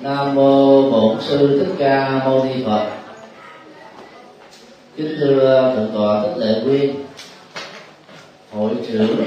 [0.00, 2.86] nam mô bổn sư thích ca mâu ni phật.
[4.96, 6.94] Kính thưa thượng tọa thích lệ nguyên
[8.52, 9.24] hội trưởng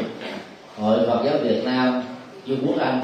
[0.79, 2.03] hội phật giáo việt nam
[2.47, 3.01] vương quốc anh.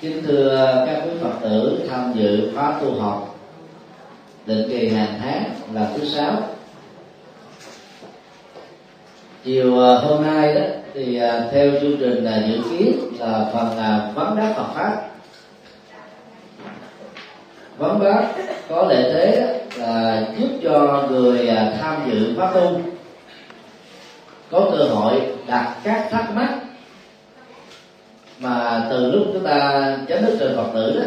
[0.00, 3.38] Kính thưa các quý phật tử tham dự khóa tu học,
[4.46, 6.32] định kỳ hàng tháng là thứ sáu.
[9.44, 10.60] Chiều à, hôm nay đó
[10.94, 15.13] thì à, theo chương trình là dự kiến là phần à, vấn đáp Phật pháp
[17.78, 18.26] vấn bác,
[18.68, 22.80] có lợi thế là giúp cho người à, tham dự pháp tu.
[24.50, 26.48] Có cơ hội đặt các thắc mắc
[28.38, 31.06] mà từ lúc chúng ta chấm dứt trời phật tử đó,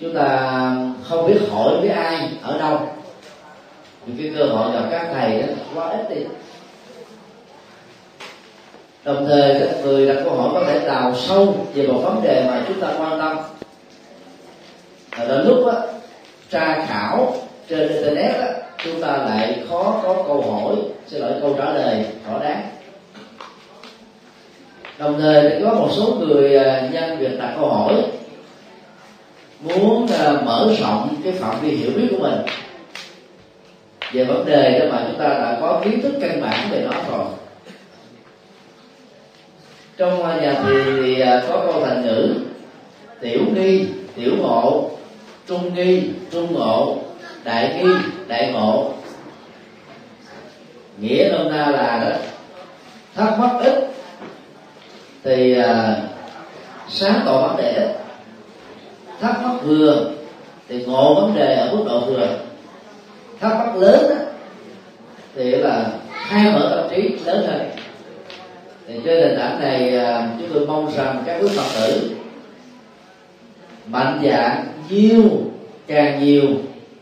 [0.00, 0.50] chúng ta
[1.08, 2.88] không biết hỏi với ai ở đâu.
[4.06, 6.22] Vì cái cơ hội gặp các thầy đó quá ít đi.
[9.04, 12.44] Đồng thời các người đặt câu hỏi có thể đào sâu về một vấn đề
[12.48, 13.59] mà chúng ta quan tâm
[15.16, 15.82] và đến lúc đó,
[16.50, 17.34] tra khảo
[17.68, 18.46] trên internet đó,
[18.84, 20.76] chúng ta lại khó có câu hỏi.
[21.06, 22.70] Xin lỗi câu trả lời thỏa đáng
[25.00, 27.94] đồng thời có một số người à, nhân việc đặt câu hỏi
[29.60, 32.38] muốn à, mở rộng cái phạm vi hiểu biết của mình
[34.12, 36.96] về vấn đề đó mà chúng ta đã có kiến thức căn bản về nó
[37.10, 37.26] rồi.
[39.96, 42.34] Trong à, nhà thiền thì có câu thành ngữ
[43.20, 44.90] tiểu nghi tiểu ngộ
[45.50, 46.98] trung nghi trung ngộ
[47.44, 47.90] đại nghi
[48.28, 48.92] đại ngộ.
[51.00, 52.16] Nghĩa nôm na là đó.
[53.14, 53.74] Thắc mắc ít
[55.24, 55.96] thì à,
[56.88, 57.96] sáng tỏ vấn đề ít.
[59.20, 60.10] Thắc mắc vừa
[60.68, 62.28] thì ngộ vấn đề ở mức độ vừa.
[63.40, 64.24] Thắc mắc lớn đó,
[65.34, 67.70] thì là khai mở tâm trí lớn hơn.
[68.86, 72.10] Thì trên nền tảng này à, chúng tôi mong rằng các quý phật tử
[73.86, 75.22] mạnh dạng nhiều,
[75.86, 76.46] càng nhiều,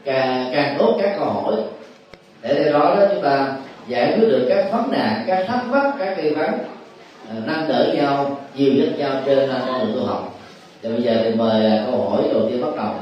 [0.05, 1.55] càng càng tốt các câu hỏi.
[2.43, 3.57] Để từ đó đó chúng ta
[3.89, 6.51] giải quyết được các vấn nạn, các thắc mắc, các nghi vấn
[7.29, 10.39] à, nâng đỡ nhau nhiều nhất nhau trên con đường tu học.
[10.83, 12.95] Thì bây giờ thì mời à, câu hỏi đầu tiên bắt đầu.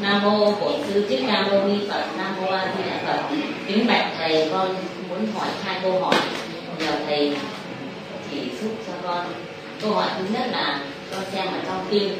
[0.00, 3.36] Nam mô bổn sư thích ca mâu ni phật, nam mô a di đà phật.
[3.66, 4.68] Kính bạch thầy, con
[5.08, 6.14] muốn hỏi hai câu hỏi.
[6.78, 7.36] Nhờ thầy
[8.30, 9.26] chỉ giúp cho con.
[9.82, 12.12] Câu hỏi thứ nhất là con xem ở trong kinh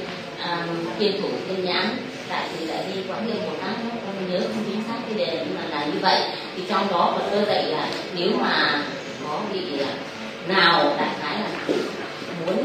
[0.99, 1.97] kiên thủ tin nhắn
[2.29, 3.75] tại vì lại đi quán niệm một tháng
[4.07, 6.21] con nhớ không chính xác cái đề nhưng mà là như vậy.
[6.57, 8.83] Thì trong đó Phật cơ dạy là nếu mà
[9.25, 9.93] có vị à,
[10.49, 11.75] nào đại khái là
[12.47, 12.65] muốn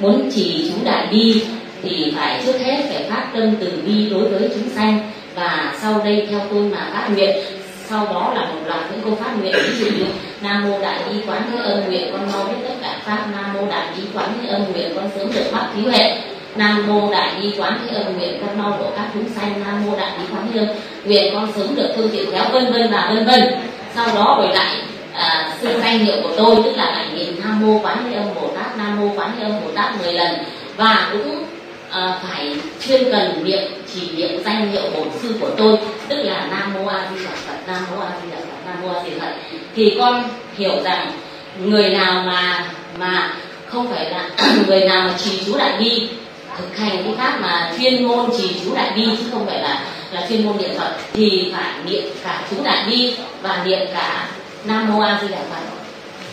[0.00, 1.44] muốn trì chú đại bi,
[1.82, 5.10] thì phải trước hết phải phát tâm từ bi đối với chúng sanh.
[5.34, 7.36] Và sau đây theo tôi mà phát nguyện,
[7.88, 9.54] sau đó là một loạt những câu phát nguyện.
[9.54, 10.04] Ví dụ như,
[10.40, 13.26] nam mô đại bi quán thế âm, nguyện con mau biết tất cả pháp.
[13.32, 16.20] Nam mô đại bi quán thế âm, nguyện con sớm được mắc cứu huệ
[16.58, 19.86] nam mô đại bi quán thế âm nguyện con mau độ các chúng sanh nam
[19.86, 20.68] mô đại bi quán thế âm
[21.04, 23.40] nguyện con sớm được phương tiện khéo vân vân và vân vân.
[23.94, 24.76] Sau đó rồi lại
[25.14, 28.34] à, xưng danh hiệu của tôi tức là lại niệm nam mô quán thế âm
[28.34, 30.34] bồ tát nam mô quán thế âm bồ tát 10 lần.
[30.76, 31.44] Và cũng
[31.90, 36.46] à, phải chuyên cần niệm chỉ niệm danh hiệu bổn sư của tôi tức là
[36.50, 39.04] nam mô a di đà phật nam mô a di đà phật nam mô a
[39.04, 39.32] di đà phật.
[39.76, 40.22] Thì con
[40.56, 41.10] hiểu rằng
[41.64, 42.64] người nào mà
[42.98, 43.34] mà
[43.66, 44.30] không phải là
[44.66, 46.08] người nào mà trì chú đại bi
[46.58, 49.80] thực hành cái pháp mà chuyên môn trì chú đại bi chứ không phải là
[50.12, 54.28] là chuyên môn niệm phật thì phải niệm cả chú đại bi và niệm cả
[54.64, 55.60] nam mô a di đà phật.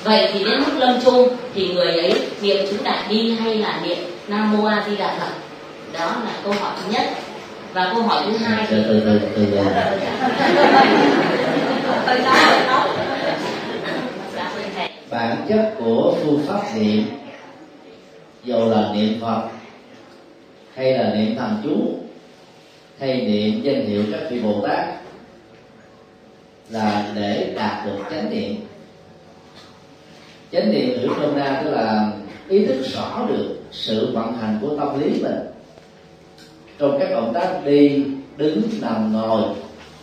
[0.03, 3.79] Vậy thì đến lúc lâm chung thì người ấy niệm chú đại bi hay là
[3.83, 3.97] niệm
[4.27, 5.31] nam mô a di đà phật?
[5.93, 7.09] Đó là câu hỏi thứ nhất.
[7.73, 9.63] Và câu hỏi thứ hai thì từ từ từ từ
[15.09, 17.05] bản chất của phương pháp niệm
[18.43, 19.41] dù là niệm phật
[20.75, 21.99] hay là niệm thần chú.
[22.99, 24.85] Hay niệm danh hiệu các vị bồ tát.
[26.69, 28.55] Là để đạt được chánh niệm.
[30.51, 32.11] Chánh niệm hiểu nôm na tức là
[32.49, 35.39] ý thức rõ được sự vận hành của tâm lý mình.
[36.79, 38.05] Trong các động tác đi,
[38.37, 39.41] đứng, nằm, ngồi.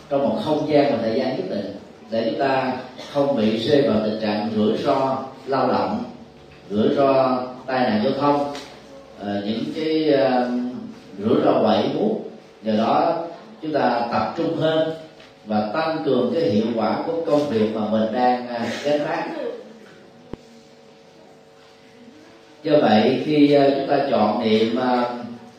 [0.09, 1.75] Trong một không gian và thời gian nhất định.
[2.09, 2.73] Để chúng ta
[3.13, 6.03] không bị rơi vào tình trạng rủi ro, lao động,
[6.69, 8.53] rủi ro tai nạn giao thông.
[9.19, 10.49] Ờ, những cái ờ,
[11.19, 12.21] rủi ro quậy muốn
[12.61, 13.23] nhờ đó,
[13.61, 14.93] chúng ta tập trung hơn
[15.45, 19.25] và tăng cường cái hiệu quả của công việc mà mình đang à, gánh vác.
[22.63, 25.05] Do vậy, khi à, chúng ta chọn niệm à,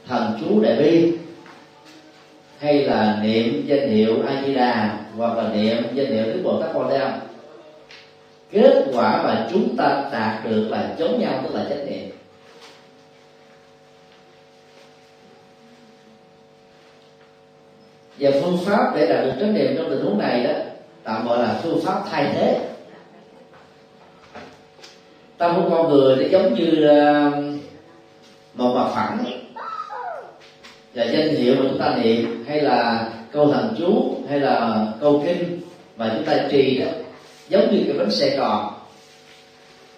[0.07, 1.13] thần chú đại bi,
[2.59, 6.63] hay là niệm danh hiệu a di đà hoặc là niệm danh hiệu đức bồ
[6.63, 7.13] tát quan thế âm
[8.55, 12.11] kết quả mà chúng ta đạt được là giống nhau, tức là chánh niệm.
[18.19, 20.53] Và phương pháp để đạt được chánh niệm trong tình huống này đó
[21.05, 22.61] tạm gọi là phương pháp thay thế.
[25.39, 27.31] Tâm của con người nó giống như ờ,
[28.55, 29.25] một mặt phẳng.
[30.95, 35.23] Và danh hiệu mà chúng ta niệm hay là câu thần chú hay là câu
[35.27, 35.61] kinh
[35.97, 36.87] mà chúng ta trì đó
[37.49, 38.75] giống như cái bánh xe tròn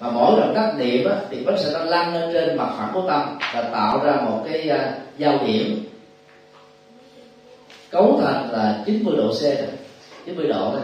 [0.01, 2.91] mà mỗi lần tác niệm á, thì bánh sẽ nó lăn lên trên mặt phẳng
[2.95, 5.85] của tâm và tạo ra một cái uh, giao điểm
[7.97, 9.67] cấu thành là 90 độ C đó.
[10.27, 10.81] 90 độ đó.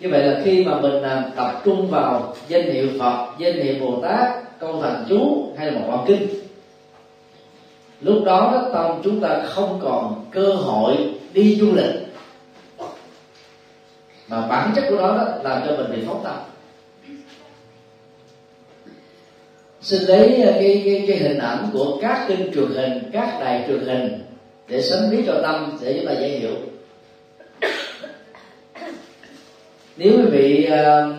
[0.00, 3.74] Như vậy là khi mà mình à, tập trung vào danh hiệu Phật danh hiệu
[3.80, 6.28] Bồ Tát câu thành chú hay là một đoạn kinh
[8.00, 10.96] lúc đó, đó tâm chúng ta không còn cơ hội
[11.32, 11.94] đi du lịch.
[14.28, 16.36] Mà bản chất của nó đó làm cho mình bị phóng tâm
[19.80, 23.64] xin lấy à, cái, cái, cái hình ảnh của các kênh truyền hình các đài
[23.68, 24.29] truyền hình
[24.70, 26.56] để sánh biết cho tâm để chúng ta dễ hiểu.
[29.96, 31.14] Nếu quý vị uh,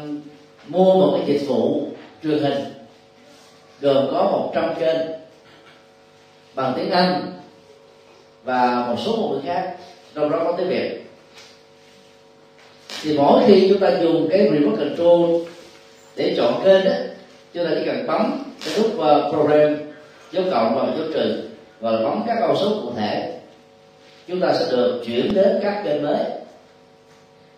[0.68, 1.88] mua một cái dịch vụ
[2.24, 2.63] truyền hình
[3.81, 4.98] gồm có 100 kênh
[6.56, 7.33] bằng tiếng Anh
[8.44, 9.75] và một số ngôn ngữ khác
[10.15, 11.01] trong đó có tiếng Việt
[13.04, 15.42] thì mỗi khi chúng ta dùng cái remote control
[16.15, 16.92] để chọn kênh đó
[17.54, 19.77] chúng ta chỉ cần bấm cái nút uh, program
[20.31, 21.44] dấu cộng và dấu trừ
[21.80, 23.31] và bấm các con số cụ thể
[24.27, 26.23] chúng ta sẽ được chuyển đến các kênh mới.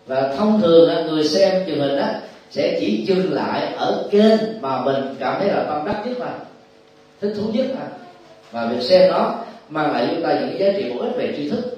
[0.06, 2.06] Và thông thường là người xem truyền hình đó
[2.50, 6.30] sẽ chỉ dừng lại ở kênh mà mình cảm thấy là tâm đắc nhất mà,
[7.20, 7.86] thích thú nhất mà.
[8.50, 9.34] Và việc xem nó
[9.68, 11.76] mang lại chúng ta những giá trị bổ ích về tri thức.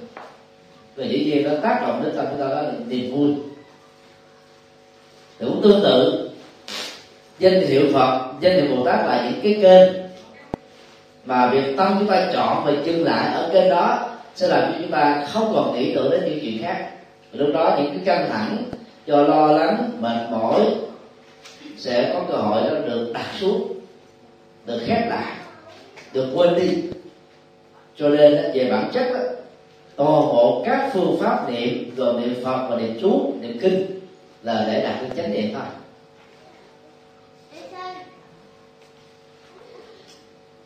[0.95, 3.33] Và dĩ nhiên nó tác động đến tâm chúng ta đó là niềm vui.
[5.39, 6.29] Thì cũng tương tự,
[7.39, 9.93] danh hiệu phật, danh hiệu bồ tát là những cái kênh
[11.25, 14.77] mà việc tâm chúng ta chọn và dừng lại ở kênh đó sẽ làm cho
[14.81, 16.89] chúng ta không còn nghĩ tưởng đến những chuyện khác.
[17.31, 18.63] Lúc đó những cái căng thẳng
[19.05, 20.61] do lo lắng mệt mỏi
[21.77, 23.73] sẽ có cơ hội đó được đặt xuống
[24.65, 25.35] được khép lại
[26.13, 26.83] được quên đi.
[27.95, 29.19] Cho nên về bản chất đó,
[29.95, 33.99] toàn bộ các phương pháp niệm gồm niệm phật và niệm chú niệm kinh
[34.43, 35.63] là để đạt được chánh niệm thôi.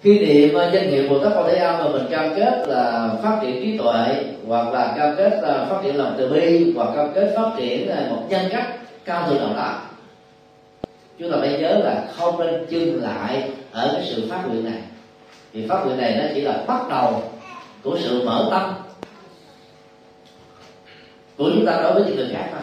[0.04, 3.40] Khi niệm danh hiệu bồ tát quan thế âm mà mình cam kết là phát
[3.42, 7.12] triển trí tuệ, hoặc là cam kết là phát triển lòng từ bi, hoặc cam
[7.14, 8.68] kết phát triển ờ, một nhân cách
[9.06, 9.82] cao thượng nào đó
[11.22, 14.82] chúng ta phải nhớ là không nên dừng lại ở cái sự phát nguyện này.
[15.54, 17.24] Vì phát nguyện này nó chỉ là bắt đầu
[17.84, 18.74] của sự mở tâm
[21.38, 22.62] của chúng ta đối với những người khác thôi.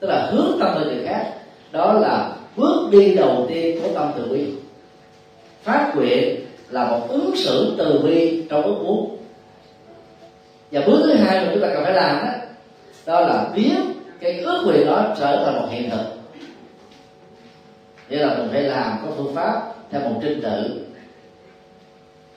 [0.00, 1.32] Tức là hướng tâm lên người khác,
[1.72, 4.52] đó là bước đi đầu tiên của tâm từ bi
[5.66, 6.40] phát nguyện
[6.70, 9.16] là một ứng xử từ bi trong ước muốn
[10.72, 12.32] và bước thứ hai mà chúng ta cần phải làm đó
[13.06, 13.74] đó là biến
[14.20, 16.04] cái ước nguyện đó trở thành một hiện thực.
[18.08, 20.86] Nghĩa là mình phải làm có phương pháp theo một trình tự.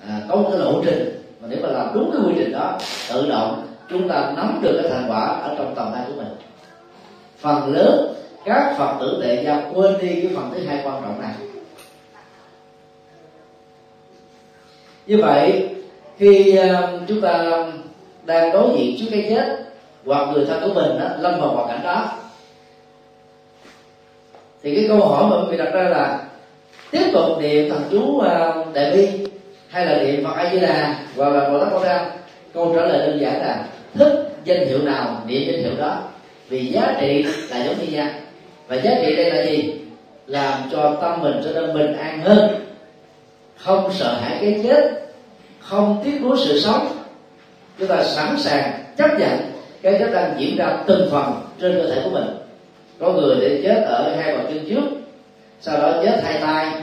[0.07, 2.77] À, có một cái lộ trình mà nếu mà làm đúng cái quy trình đó
[3.09, 6.35] tự động chúng ta nắm được cái thành quả ở trong tầm tay của mình.
[7.37, 8.13] Phần lớn
[8.45, 11.48] các phật tử tệ gia quên đi cái phần thứ hai quan trọng này.
[15.09, 15.69] Như vậy
[16.17, 17.63] khi uh, chúng ta
[18.25, 19.59] đang đối diện trước cái chết
[20.05, 22.11] hoặc người thân của mình đó, lâm vào hoàn cảnh đó
[24.63, 26.19] thì cái câu hỏi mà quý vị đặt ra là
[26.91, 29.07] tiếp tục niệm thần chú uh, đại bi
[29.67, 32.11] hay là niệm phật a di đà hoặc là bồ tát quan ra
[32.53, 34.13] câu trả lời đơn giản là thích
[34.45, 36.01] danh hiệu nào niệm danh hiệu đó
[36.49, 38.09] vì giá trị là giống như nhau.
[38.67, 39.73] Và giá trị đây là gì?
[40.27, 42.68] Làm cho tâm mình trở nên bình an hơn
[43.63, 44.99] không sợ hãi cái chết
[45.59, 46.87] không tiếc nuối sự sống.
[47.79, 49.39] Chúng ta sẵn sàng chấp nhận
[49.81, 52.25] cái chết đang diễn ra từng phần trên cơ thể của mình.
[52.99, 54.83] Có người để chết ở hai bàn chân trước,
[55.61, 56.81] sau đó chết hai tay,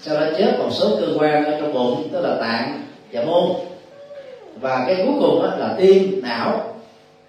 [0.00, 3.50] sau đó chết một số cơ quan ở trong bụng, tức là tạng và môn.
[4.60, 6.74] Và cái cuối cùng là tim, não,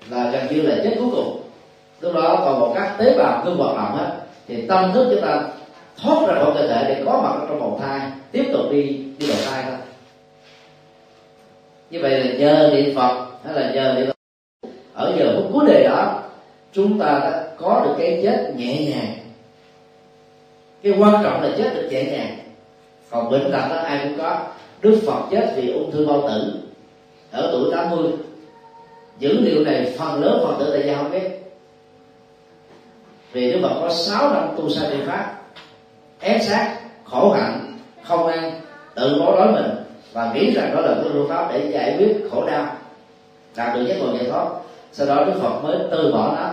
[0.09, 1.41] là gần như là chết cuối cùng.
[2.01, 4.11] Lúc đó còn một các tế bào ngưng hoạt động hết
[4.47, 5.43] thì tâm thức chúng ta
[6.01, 7.99] thoát ra khỏi cơ thể để có mặt trong bầu thai,
[8.31, 8.81] tiếp tục đi
[9.19, 9.77] đi bầu thai thôi.
[11.89, 14.07] Như vậy là nhờ niệm phật, hay là nhờ niệm
[14.93, 16.21] ở giờ phút cuối đời đó,
[16.73, 19.17] chúng ta đã có được cái chết nhẹ nhàng.
[20.83, 22.37] Cái quan trọng là chết được nhẹ nhàng.
[23.09, 24.47] Còn bệnh tật đó, ai cũng có.
[24.81, 26.53] Đức phật chết vì ung thư bao tử.
[27.31, 28.11] Ở tuổi 80
[29.19, 31.29] dữ liệu này phần lớn phật tử tại gia không biết.
[33.31, 35.44] Vì đức phật có 6 năm tu sa đi pháp
[36.25, 38.61] ép sát, khổ hạnh không ăn
[38.95, 39.71] tự bó đói mình
[40.13, 42.75] và nghĩ rằng đó là cái phương pháp để giải quyết khổ đau.
[43.55, 44.45] Đạt được giác ngộ giải thoát,
[44.91, 46.49] sau đó đức phật mới từ bỏ nó,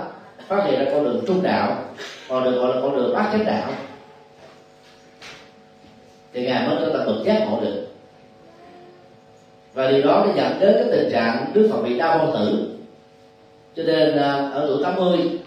[0.49, 1.77] phát hiện ra con đường trung đạo,
[2.29, 3.71] còn được gọi là con đường bát chánh đạo.
[6.33, 7.87] Thì ngài mới cho ta bậc giác ngộ được.
[9.75, 12.69] Và điều đó nó dẫn đến cái tình trạng đức phật bị đau bao tử.
[13.77, 15.39] Cho nên à, ở tuổi 80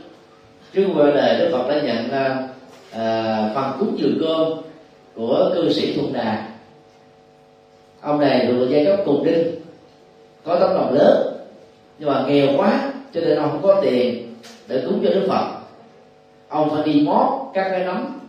[0.73, 2.47] trước qua đời đức phật đã nhận à,
[2.95, 4.57] à, phần cúng dường cơm
[5.15, 6.47] của cư sĩ thuận đà.
[8.01, 9.55] Ông này được giai cấp cùng đinh
[10.43, 11.37] có tấm lòng lớn
[11.99, 14.35] nhưng mà nghèo quá cho nên ông không có tiền
[14.67, 15.47] để cúng cho đức phật.
[16.47, 18.19] Ông phải đi mót các cái nấm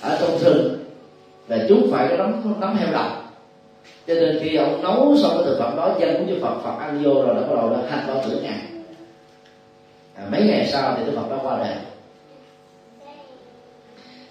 [0.00, 0.84] ở trong rừng
[1.48, 3.06] và chúng phải cái nấm nấm heo độc.
[4.06, 6.84] Cho nên khi ông nấu xong cái thực phẩm đó dân cúng cho phật phật
[6.84, 8.58] ăn vô rồi nó bắt đầu là hành bao tử ngày
[10.14, 11.76] à, mấy ngày sau thì đức phật đã qua đời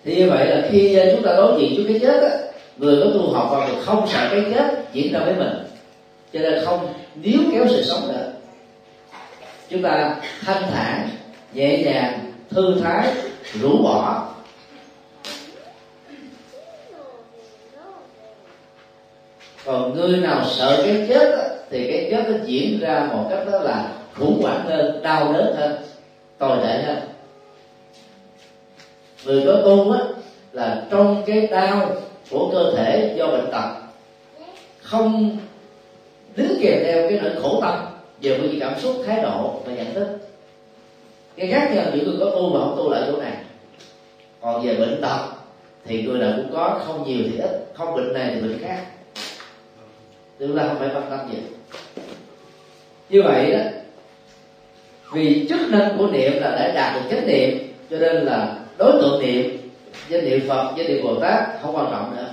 [0.03, 2.37] thì như vậy là khi à, chúng ta đối diện với cái chết á,
[2.77, 5.53] người có tu học vào thì không sợ cái chết diễn ra với mình.
[6.33, 8.31] Cho nên không níu kéo sự sống nữa
[9.71, 11.09] chúng ta thanh thản
[11.53, 13.11] nhẹ nhàng thư thái
[13.61, 14.27] rũ bỏ.
[19.65, 23.39] Còn người nào sợ cái chết á, thì cái chết nó diễn ra một cách
[23.51, 25.75] đó là khủng hoảng hơn đau đớn hơn
[26.37, 26.97] tồi tệ hơn
[29.25, 29.99] người có tu á,
[30.51, 31.95] là trong cái đau
[32.29, 33.69] của cơ thể do bệnh tật,
[34.81, 35.37] không
[36.35, 37.79] đứng kèm theo cái nỗi khổ tâm
[38.21, 40.07] về phương cảm xúc, thái độ và nhận thức.
[41.35, 43.33] Cái khác nhau những người có tu và không tu lại chỗ này.
[44.41, 45.19] Còn về bệnh tật
[45.85, 48.85] thì người nào cũng có, không nhiều thì ít, không bệnh này thì bệnh khác.
[50.39, 51.37] Chúng ta không phải quan tâm gì.
[53.09, 53.59] Như vậy đó,
[55.13, 59.01] vì chức năng của niệm là để đạt được chánh niệm, cho nên là đối
[59.01, 59.57] tượng niệm
[60.09, 62.29] danh niệm phật danh niệm bồ tát không quan trọng nữa.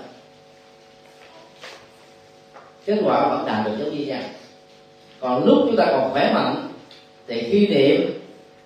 [2.87, 4.21] Kết quả vẫn đạt được giống như nhau.
[5.21, 6.69] Còn lúc chúng ta còn khỏe mạnh,
[7.27, 8.21] thì khi niệm,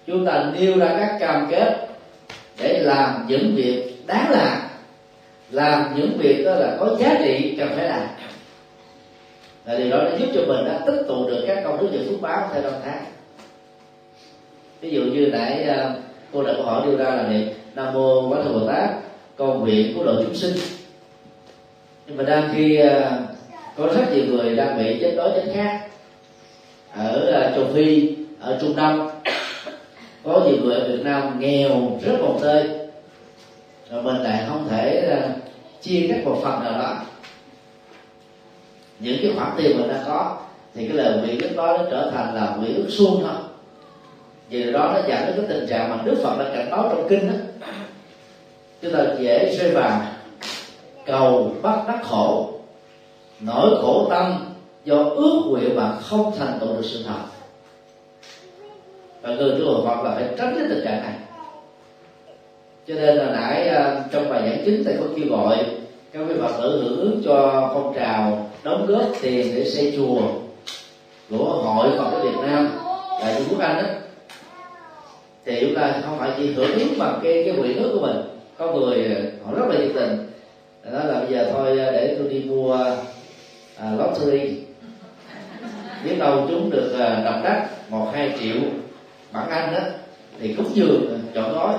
[0.07, 1.89] chúng ta nêu ra các cam kết
[2.59, 4.59] để làm những việc đáng làm.
[5.51, 8.07] Làm những việc đó là có giá trị cần phải làm.
[9.65, 11.99] Và điều đó đã giúp cho mình đã tích tụ được các công đức và
[12.09, 13.05] phước báo theo năm tháng.
[14.81, 15.95] Ví dụ như nãy ờ,
[16.33, 18.91] cô đã câu hỏi đưa ra là niệm nam mô quán thế bồ tát
[19.37, 20.55] con nguyện của độ chúng sinh.
[22.07, 23.21] Nhưng mà đang khi à,
[23.77, 25.81] có rất nhiều người đang bị chết đói chết khát
[26.97, 29.11] ở à, châu phi, ở trung đông.
[30.25, 32.69] Có nhiều người ở việt nam nghèo rất một tơi.
[33.91, 35.29] Rồi mình lại không thể à,
[35.81, 37.03] chia các một phần nào đó.
[38.99, 40.37] Những cái khoản tiền mình đã có,
[40.75, 43.42] thì cái lời nguyện lúc đó nó trở thành là nguyện ước suông thôi
[44.53, 47.09] vì đó nó dẫn đến cái tình trạng mà đức phật đã cảnh báo trong
[47.09, 47.67] kinh đó.
[48.83, 50.03] Chúng ta dễ rơi vào
[51.07, 52.53] cầu bắt đắc khổ,
[53.41, 54.55] nỗi khổ tâm
[54.85, 57.23] do ước nguyện mà không thành tựu được sự thật.
[59.23, 61.15] Và người tu Phật là phải tránh cái tình trạng này.
[62.87, 65.67] Cho nên là nãy à, trong bài giảng chính thầy có kêu gọi
[66.13, 70.21] các vị phật tử hưởng ứng cho phong trào đóng góp tiền để xây chùa
[71.31, 72.71] của hội Phật ở Việt Nam
[73.21, 73.89] tại Trung Quốc Anh đó
[75.45, 78.17] thì chúng ta không phải chỉ hưởng ứng bằng cái cái nguyện ước của mình.
[78.59, 80.17] Có người ờ, họ rất là nhiệt tình.
[80.93, 82.75] Nói là bây giờ thôi ờ, để tôi đi mua
[83.77, 84.57] à, lottery.
[86.05, 88.57] Biết đâu chúng được ờ, à, độc đắc một hai triệu
[89.33, 89.81] bản anh đó
[90.41, 91.75] thì cũng dường chọn gói.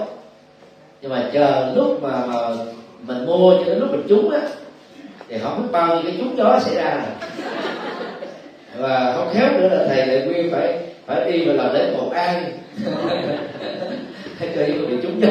[1.02, 2.48] Nhưng mà chờ lúc mà, mà
[3.02, 4.42] mình mua cho đến lúc mình trúng á
[5.28, 7.06] thì không biết bao nhiêu cái trúng đó xảy ra.
[8.78, 11.94] Rồi và không khéo nữa là thầy lại nguyên phải phải đi mà làm đến
[11.98, 12.60] một an.
[14.38, 15.28] Hay coi như bị trúng gió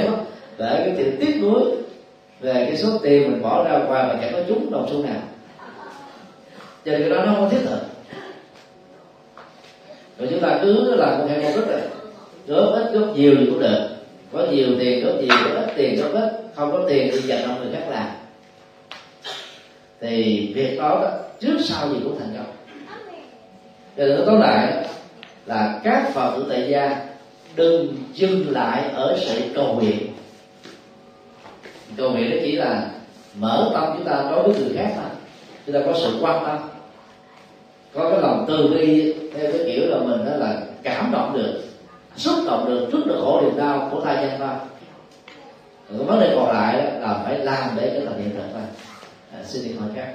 [0.58, 1.62] để cái chuyện tiếc nuối
[2.40, 5.22] về cái số tiền mình bỏ ra qua mà chẳng có trúng đồng xu nào.
[6.84, 7.80] Cho nên cái đó nó không thiết thực.
[10.18, 11.80] Rồi chúng ta cứ làm một hai công đức này
[12.46, 13.88] góp ít góp nhiều thì cũng được.
[14.32, 16.32] Có nhiều tiền góp nhiều có ít tiền góp ít.
[16.54, 18.06] Không có tiền thì dành cho người khác làm.
[20.00, 21.10] Thì việc đó, đó
[21.40, 22.54] trước sau gì cũng thành công.
[23.96, 24.86] Cho nên nó tóm lại
[25.46, 26.96] là các phật tử tại gia
[27.56, 30.12] đừng dừng lại ở sự cầu nguyện.
[31.96, 32.90] Cầu nguyện đó chỉ là
[33.34, 35.11] mở tâm chúng ta đối với người khác thôi
[35.66, 36.58] chúng ta có sự quan tâm
[37.94, 41.62] có cái lòng từ bi theo cái kiểu là mình đó là cảm động được
[42.16, 44.49] xúc động được trước được khổ niềm đau của thai nhân thôi
[45.99, 48.62] cái vấn đề còn lại là phải làm để cái thành hiện thực thôi.
[49.32, 50.12] À, xin đi hỏi khác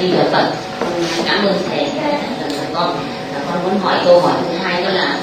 [0.00, 0.46] di đà phật.
[1.26, 1.90] Cảm ơn thầy
[2.74, 2.96] con.
[3.50, 5.16] Con muốn hỏi câu hỏi thứ hai đó là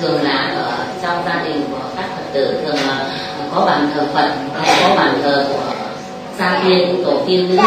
[0.00, 0.72] thường là ở
[1.02, 3.06] trong gia đình của các phật tử thường là
[3.54, 4.30] có bàn thờ phật
[4.62, 5.74] hay có bàn thờ của
[6.38, 7.62] gia tiên tổ tiên nữa.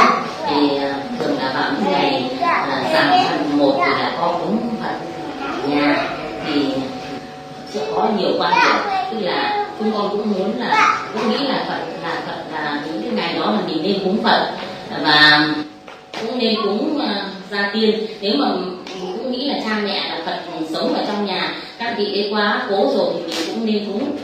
[0.50, 4.75] Thì à, thường là vào những ngày à, giảm rằm một thì là có cúng
[4.83, 4.95] phật
[5.67, 6.07] nhà.
[6.45, 6.65] Thì
[7.74, 8.75] sẽ có nhiều quan điểm,
[9.12, 13.01] tức là chúng con cũng muốn là, cũng nghĩ là phật là phật là những
[13.01, 14.48] cái ngày đó là mình nên cúng phật.
[15.03, 15.48] Và
[16.27, 18.06] cũng nên cúng ờ, uh, gia tiên.
[18.22, 18.48] Nếu mà
[19.18, 22.68] cũng nghĩ là cha mẹ là phật sống ở trong nhà các vị ấy quá
[22.70, 24.18] cố rồi thì mình cũng nên cúng.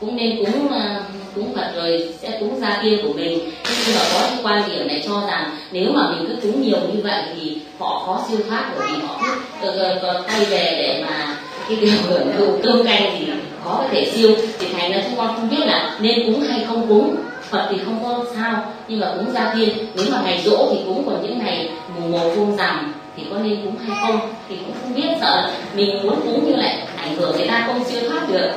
[0.00, 1.02] Cũng nên cúng uh,
[1.34, 3.38] cúng phật rồi sẽ cúng gia tiên của mình.
[3.86, 6.78] Nhưng mà có cái quan điểm này cho rằng nếu mà mình cứ cúng nhiều
[6.94, 9.20] như vậy thì họ khó siêu thoát bởi vì họ
[9.62, 11.36] cứ ờ, còn tay về để mà
[11.68, 13.26] cái điều hưởng thụ cơm canh thì
[13.64, 14.30] khó có thể siêu.
[14.58, 17.16] Thì thành ra chúng con không biết là nên cúng hay không cúng.
[17.50, 20.80] Phật thì không có sao, nhưng mà cúng gia tiên nếu mà ngày rỗ thì
[20.86, 24.56] cúng còn những ngày mùng một vuông rằm, thì có nên cúng hay không thì
[24.56, 25.08] cũng không biết.
[25.20, 28.50] Sợ mình muốn cúng như lại ảnh hưởng người ta không siêu thoát được.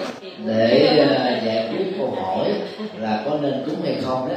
[0.45, 2.53] Để ờ, giải quyết câu hỏi
[2.99, 4.35] là có nên cúng hay không đó.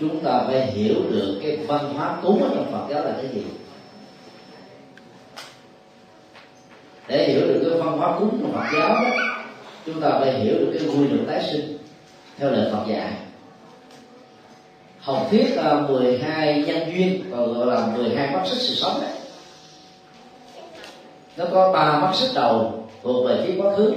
[0.00, 3.26] Chúng ta phải hiểu được cái văn hóa cúng ở trong Phật giáo là cái
[3.34, 3.42] gì.
[7.08, 9.10] Để hiểu được cái văn hóa cúng trong Phật giáo đó,
[9.86, 11.73] chúng ta phải hiểu được cái quy luật tái sinh
[12.38, 13.12] theo lời Phật dạy.
[15.00, 19.10] Học thuyết à, 12 nhân duyên còn gọi là 12 mắt xích sự sống đấy.
[21.36, 23.94] Nó có ba mắt xích đầu thuộc về phía quá khứ,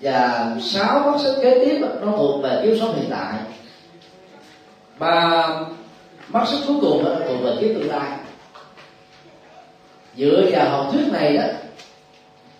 [0.00, 3.34] và sáu mắt xích kế tiếp nó thuộc về kiếp sống hiện tại.
[4.98, 5.48] Ba
[6.28, 8.18] mắt xích cuối cùng nó thuộc về kiếp tương lai.
[10.16, 11.42] Dựa vào học thuyết này đó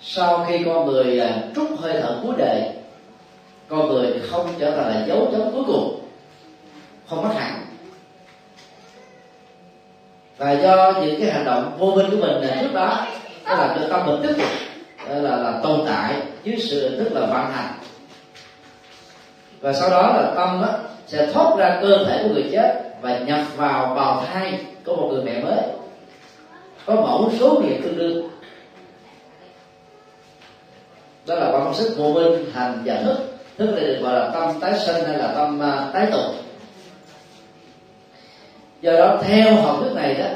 [0.03, 2.63] sau khi con người à, trút hơi thở cuối đời,
[3.69, 6.01] con người không trở thành là dấu chấm cuối cùng,
[7.09, 7.69] không mất hẳn
[10.39, 13.07] và do những cái hành động vô minh của mình à, trước đó,
[13.45, 14.49] nó làm cho tâm mình tiếp tục
[15.09, 16.15] là là tồn tại
[16.45, 17.75] dưới sự tức là vận hành.
[19.61, 20.69] Và sau đó là tâm đó
[21.07, 25.09] sẽ thoát ra cơ thể của người chết và nhập vào bào thai của một
[25.13, 25.63] người mẹ mới.
[26.87, 28.29] Có mẫu số nghiệp tương đương
[31.29, 33.17] đó là quan sức vô minh hành và thức.
[33.59, 36.35] Thức này được gọi là tâm tái sinh hay là tâm uh, tái tục
[38.81, 40.27] do đó theo học thuyết này đó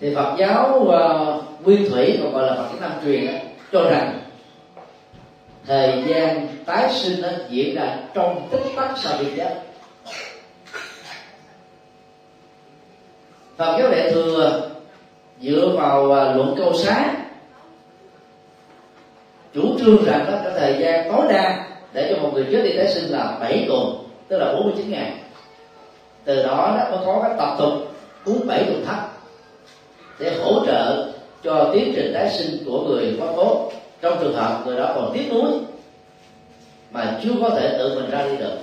[0.00, 3.32] thì Phật giáo à, uh, nguyên thủy còn gọi là Phật giáo Nam truyền đó,
[3.72, 4.20] cho rằng
[5.66, 9.62] thời gian tái sinh nó diễn ra trong tích tắc sau khi chết.
[13.56, 14.70] Phật giáo đại thừa
[15.40, 17.17] dựa vào uh, luận câu sáng
[19.58, 22.76] chủ trương rằng đó cái thời gian tối đa để cho một người chết đi
[22.76, 25.12] tái sinh là 7 tuần, tức là 49 ngày.
[26.24, 27.72] Từ đó nó mới có cái tập tục
[28.24, 28.98] cúng bảy tuần thấp
[30.18, 31.12] để hỗ trợ
[31.44, 35.10] cho tiến trình tái sinh của người quá cố trong trường hợp người đó còn
[35.14, 35.50] tiếc nuối
[36.90, 38.56] mà chưa có thể tự mình ra đi được.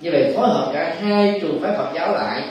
[0.00, 2.42] Như vậy phối hợp cả hai trường phái Phật giáo lại,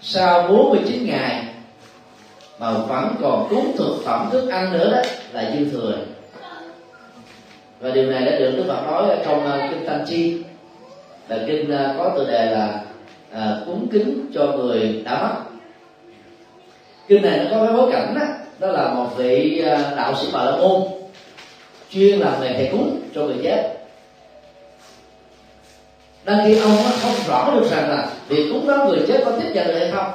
[0.00, 1.49] sau 49 ngày
[2.60, 5.98] mà vẫn còn cúng thực phẩm thức ăn nữa đó là dư thừa.
[7.80, 10.42] Và điều này đã được Đức Phật nói ở trong uh, kinh Tăng Chi.
[11.28, 12.80] Là kinh uh, có tựa đề là
[13.32, 15.34] uh, cúng kính cho người đã mất.
[17.08, 18.26] Kinh này nó có cái bối cảnh đó,
[18.58, 20.82] đó là một vị uh, đạo sĩ bà la môn
[21.90, 23.76] chuyên làm nghề thầy cúng cho người chết.
[26.24, 29.50] Đang khi ông không rõ được rằng là việc cúng đó người chết có tiếp
[29.54, 30.10] nhận được hay không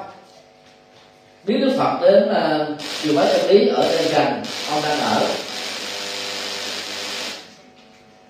[1.46, 5.22] biết đức phật đến uh, bái chân lý ở đây gần ông đang ở.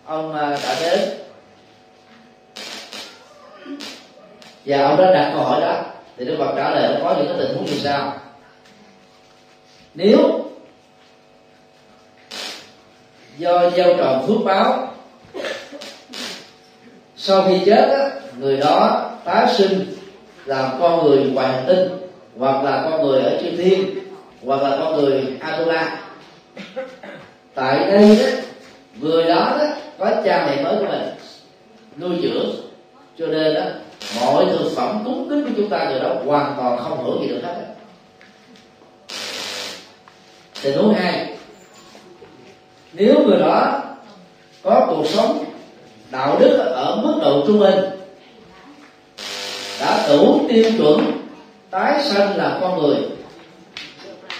[0.05, 0.99] Ông uh, đã đến.
[4.65, 5.81] Và ông đã đặt câu hỏi đó.
[6.17, 8.13] Thì đức phật trả lời nó có những cái tình huống như sau
[9.95, 10.45] nếu
[13.37, 14.93] do gieo tròn phước báo
[17.17, 19.95] sau khi chết á, người đó tái sinh
[20.45, 22.04] làm con người ngoài hành tinh
[22.37, 23.95] hoặc là con người ở chư thiên
[24.45, 26.01] hoặc là con người atula
[27.53, 28.25] tại đây đó,
[28.99, 29.65] người đó đó
[29.99, 31.01] có cha mẹ mới của mình,
[31.97, 32.55] nuôi dưỡng.
[33.19, 33.61] Cho nên đó,
[34.21, 37.27] mọi thực phẩm cúng kính của chúng ta người đó hoàn toàn không hưởng gì
[37.27, 37.65] được hết.
[40.61, 41.37] Tình huống hai,
[42.93, 43.81] nếu người đó
[44.63, 45.45] có cuộc sống
[46.11, 47.79] đạo đức ở mức độ trung bình,
[49.79, 51.24] đã đủ tiêu chuẩn
[51.75, 52.97] tái sinh là con người.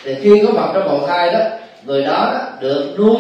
[0.04, 1.40] Thì khi có mặt trong bào thai đó,
[1.84, 3.18] người đó được nuôi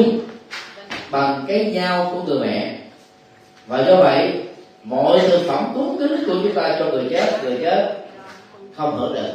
[1.12, 2.78] bằng cái nhau của người mẹ.
[3.67, 4.43] Và do vậy,
[4.84, 7.93] mọi thực phẩm cúng kính của chúng ta cho người chết người chết
[8.75, 9.32] không hưởng được.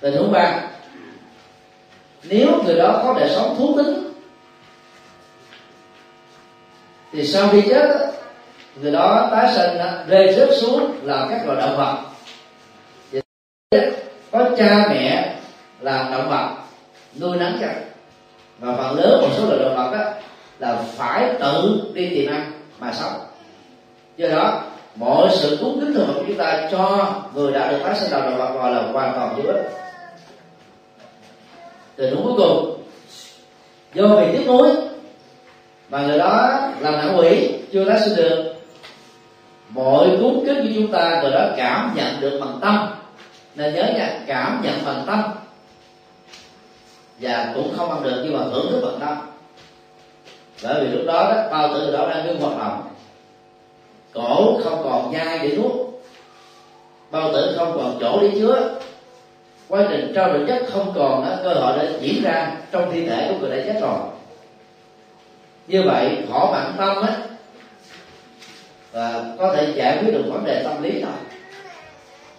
[0.00, 0.60] Tình huống ba
[2.22, 4.12] nếu người đó có đời sống thú tính,
[7.12, 8.10] thì sau khi chết,
[8.76, 12.09] người đó tái sinh rơi rớt xuống làm các loài động vật
[14.30, 15.34] có cha mẹ
[15.80, 16.48] là động vật,
[17.20, 17.66] nuôi nấng cho
[18.58, 20.12] và phần lớn một số loài động vật đó
[20.58, 23.12] là phải tự đi tìm ăn mà sống.
[24.16, 24.62] Do đó,
[24.94, 28.22] mọi sự cúng kính thường của chúng ta cho người đã được tái sinh làm
[28.22, 29.70] động vật gọi là hoàn toàn vô ích.
[31.96, 32.82] Từ đúng cuối cùng,
[33.94, 34.70] do vì tiếc nuối
[35.90, 38.54] mà người đó làm nạn quỷ chưa tái sinh được,
[39.68, 42.99] mọi cúng kính của chúng ta người đó cảm nhận được bằng tâm
[43.60, 45.22] nên nhớ nha cảm nhận bằng tâm.
[47.20, 49.28] Và cũng không ăn được nhưng mà hưởng thức bằng tâm.
[50.62, 52.82] Bởi vì lúc đó đó bao tử đó đang ngưng hoạt động.
[54.14, 55.72] Cổ không còn nhai để nuốt.
[57.10, 58.80] Bao tử không còn chỗ để chứa.
[59.68, 63.06] Quá trình trao đổi chất không còn đó, cơ hội để diễn ra trong thi
[63.06, 63.98] thể của người đã chết rồi.
[65.66, 67.12] Như vậy thỏa bản tâm ấy
[68.92, 71.12] và có thể giải quyết được vấn đề tâm lý thôi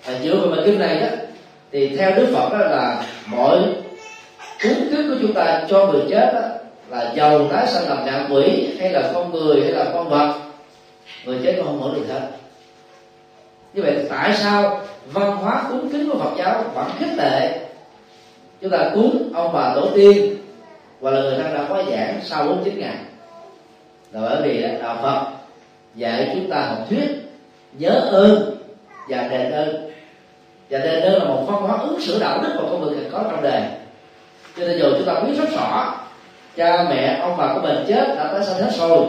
[0.05, 1.07] và dựa vào bài kinh này đó.
[1.71, 3.59] Thì theo đức phật đó là mọi
[4.63, 6.41] cúng kiếp của chúng ta cho người chết đó,
[6.89, 10.39] là giàu tái sanh làm ngạ quỷ hay là con người hay là con vật.
[11.25, 12.27] Người chết cũng không mở được hết.
[13.73, 17.59] Như vậy tại sao văn hóa cúng kính của Phật giáo vẫn khích lệ?
[18.61, 20.37] Chúng ta cúng ông bà tổ tiên
[21.01, 22.95] hoặc là người thân đã quá giảng sau 49 ngày.
[24.11, 25.25] Là bởi vì đạo Phật
[25.95, 27.07] dạy chúng ta học thuyết
[27.73, 28.57] nhớ ơn
[29.09, 29.90] và đền ơn
[30.71, 33.09] và nên đó là một văn hóa ứng xử đạo đức mà con người cần
[33.11, 33.61] có trong đời.
[34.57, 35.95] Cho nên dù chúng ta biết rất rõ,
[36.57, 39.05] cha, mẹ, ông bà của mình chết đã tái sanh hết rồi.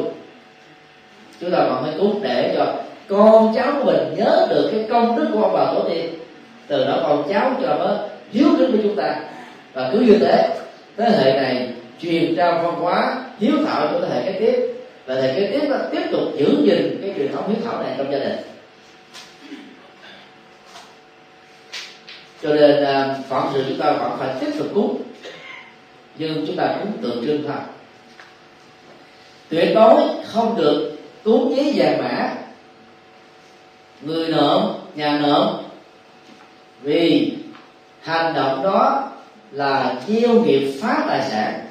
[1.40, 2.66] Chúng ta còn phải cúng để cho
[3.08, 6.14] con cháu của mình nhớ được cái công đức của ông bà tổ tiên.
[6.66, 7.96] Từ đó con cháu cho mới
[8.32, 9.14] hiếu kính với chúng ta.
[9.72, 10.48] Và cứ như thế
[10.96, 11.68] thế hệ này
[12.00, 14.74] truyền trao văn hóa hiếu thảo cho thế hệ kế tiếp.
[15.06, 17.82] Và thế hệ kế tiếp nó tiếp tục giữ gìn cái truyền thống hiếu thảo
[17.82, 18.36] này trong gia đình.
[22.42, 23.18] Cho nên à,
[23.54, 25.02] sự chúng ta vẫn phải tiếp tục cúng.
[26.16, 27.56] Nhưng chúng ta cũng tượng trưng thôi.
[29.48, 32.34] Tuyệt đối không được cúng giấy vàng mã.
[34.00, 35.62] Người nợ nhà nợ
[36.82, 37.32] vì
[38.00, 39.10] hành động đó
[39.50, 41.66] là gieo nghiệp phá tài sản.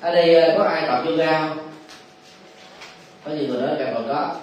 [0.00, 1.58] Ở đây à, có ai tập yoga không?
[3.24, 4.34] Có nhiều người nói rằng còn có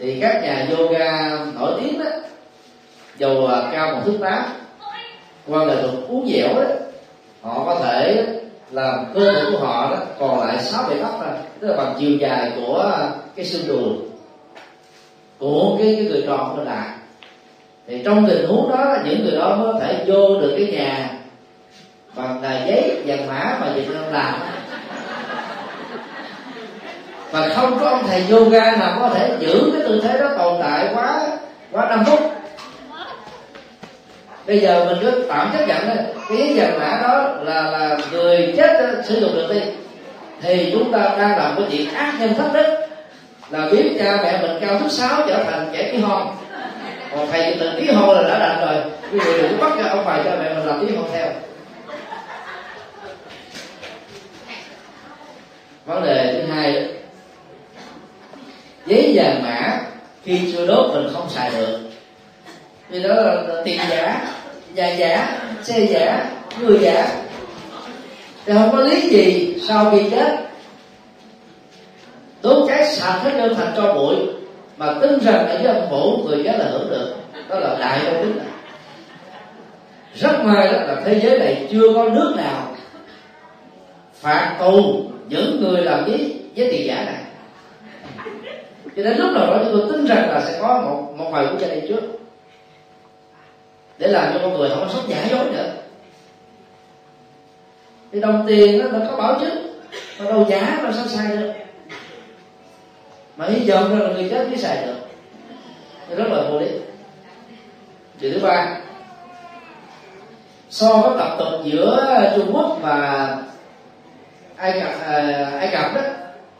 [0.00, 2.10] thì các nhà yoga nổi tiếng đó
[3.18, 4.44] dầu cao một thước tám,
[5.46, 6.70] qua nghệ thuật uống dẻo đó,
[7.42, 8.26] họ có thể
[8.70, 11.96] làm cơ thể của họ đó còn lại sáu bảy tóc thôi, tức là bằng
[11.98, 12.92] chiều dài của
[13.36, 13.94] cái xương đùi,
[15.38, 16.88] của cái cái người tròn của lại.
[17.86, 21.10] Thì trong tình huống đó những người đó mới có thể vô được cái nhà
[22.14, 24.40] bằng là giấy, vàng mã mà việt nam làm
[27.30, 30.62] và không có ông thầy yoga nào có thể giữ cái tư thế đó tồn
[30.62, 31.20] tại quá
[31.72, 32.20] quá năm phút.
[34.46, 35.96] Bây giờ mình cứ tạm chấp nhận
[36.28, 39.60] cái giấy mã đó là là người chết sử dụng được đi.
[40.42, 42.86] Thì chúng ta đang làm cái chuyện ác nhân thất đức.
[43.50, 46.26] Là biết cha mẹ mình cao thứ sáu trở thành trẻ tí hon
[47.16, 48.84] còn thầy từ tí hon là đã đành rồi.
[49.12, 51.26] Quý vị đừng bắt ông bà cha mẹ mình làm tí hon theo.
[55.86, 56.88] Vấn đề thứ hai
[58.90, 59.80] giấy vàng mã
[60.24, 61.78] khi chưa đốt mình không xài được.
[62.88, 64.26] Vì đó là tiền giả
[64.74, 67.08] nhà giả, xe giả, người giả.
[68.46, 70.38] Thì không có lý gì sau khi chết.
[72.42, 74.16] Đốt cháy sạch hết đơn thành cho bụi,
[74.76, 77.14] mà tin rằng ở dưới âm phủ người chết là hưởng được.
[77.48, 78.40] Đó là đại công đức
[80.14, 82.76] rất may đó là thế giới này chưa có nước nào
[84.14, 87.22] phạt tù những người làm với với tiền giả này
[89.00, 91.46] cho đến lúc nào đó chúng tôi tin rằng là sẽ có một một vài
[91.46, 92.00] quốc gia đi trước.
[93.98, 95.72] Để làm cho con người không có sống giả dối nữa.
[98.12, 99.80] Thì đồng tiền nó nó có bảo chứng
[100.18, 101.52] mà đâu giả mà sao sai được?
[103.36, 104.96] Mà hy vọng là người chết mới xài được.
[106.08, 106.68] Thì rất là vô lý.
[108.20, 108.76] Điều thứ ba
[110.70, 113.36] so với tập tục giữa Trung Quốc và
[114.56, 116.00] Ai Cập à, Ai Cập đó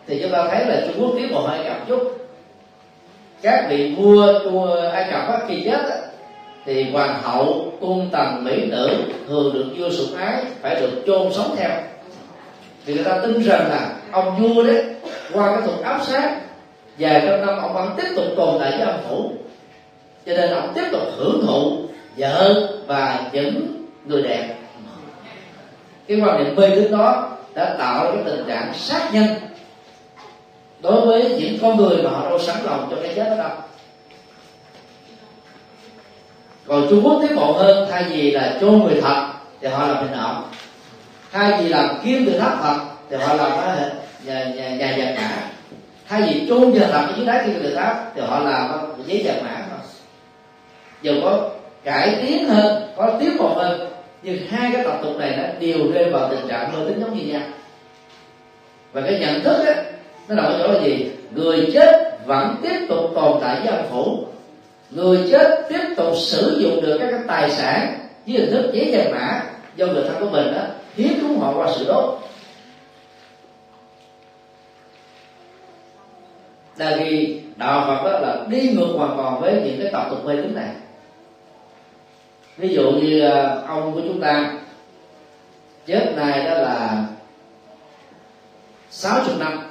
[0.07, 2.20] thì chúng ta thấy là Trung Quốc tiến bộ hơn Ai Cập chút
[3.43, 5.97] các vị vua Ai Cập đó, khi chết đó,
[6.65, 8.99] thì hoàng hậu cung tần mỹ nữ
[9.29, 11.71] thường được vua sủng ái phải được chôn sống theo.
[12.87, 14.85] Thì người ta tin rằng là ông vua đấy
[15.33, 16.41] qua cái thuật áp sát
[16.99, 19.33] vài trăm năm ông vẫn tiếp tục tồn tại với ông phủ
[20.27, 21.77] cho nên ông tiếp tục hưởng thụ
[22.17, 24.55] vợ và những người đẹp.
[26.09, 29.27] Cái quan niệm mê tín đó đã tạo ra cái tình trạng sát nhân
[30.83, 33.51] đối với những con người mà họ đâu sẵn lòng cho cái chết đó đâu.
[36.67, 39.27] Còn trung quốc tiến bộ hơn thay vì là chôn người thật
[39.61, 40.45] thì họ làm hình ảo.
[41.33, 42.77] Thay vì làm kim từ tháp thật
[43.11, 43.91] thì họ làm ở
[44.25, 45.51] nhà nhà nhà giặc mã.
[46.09, 48.71] Thay vì chôn giờ thật dưới đáy kim từ tháp thì họ làm
[49.07, 49.79] giấy giặc mã thôi
[51.03, 51.51] dù có
[51.85, 53.91] cải tiến hơn có tiến bộ hơn
[54.23, 57.19] nhưng hai cái tập tục này nó đều rơi vào tình trạng mơ tính giống
[57.19, 57.43] như nhau.
[58.93, 59.77] Và cái nhận thức ấy,
[60.31, 61.11] nó nằm ở chỗ là gì?
[61.31, 64.25] Người chết vẫn tiếp tục tồn tại với âm phủ.
[64.91, 68.91] Người chết tiếp tục sử dụng được các cái tài sản với hình thức giấy
[68.93, 69.43] vàng mã
[69.77, 70.63] do người thân của mình đó
[70.95, 72.19] hiến cứu họ qua sự đốt.
[76.77, 80.25] Là vì đạo Phật đó là đi ngược hoàn toàn với những cái tập tục
[80.25, 80.69] mê tín này.
[82.57, 84.53] Ví dụ như à, ông của chúng ta
[85.87, 87.05] chết này đó là
[88.91, 89.70] 60 năm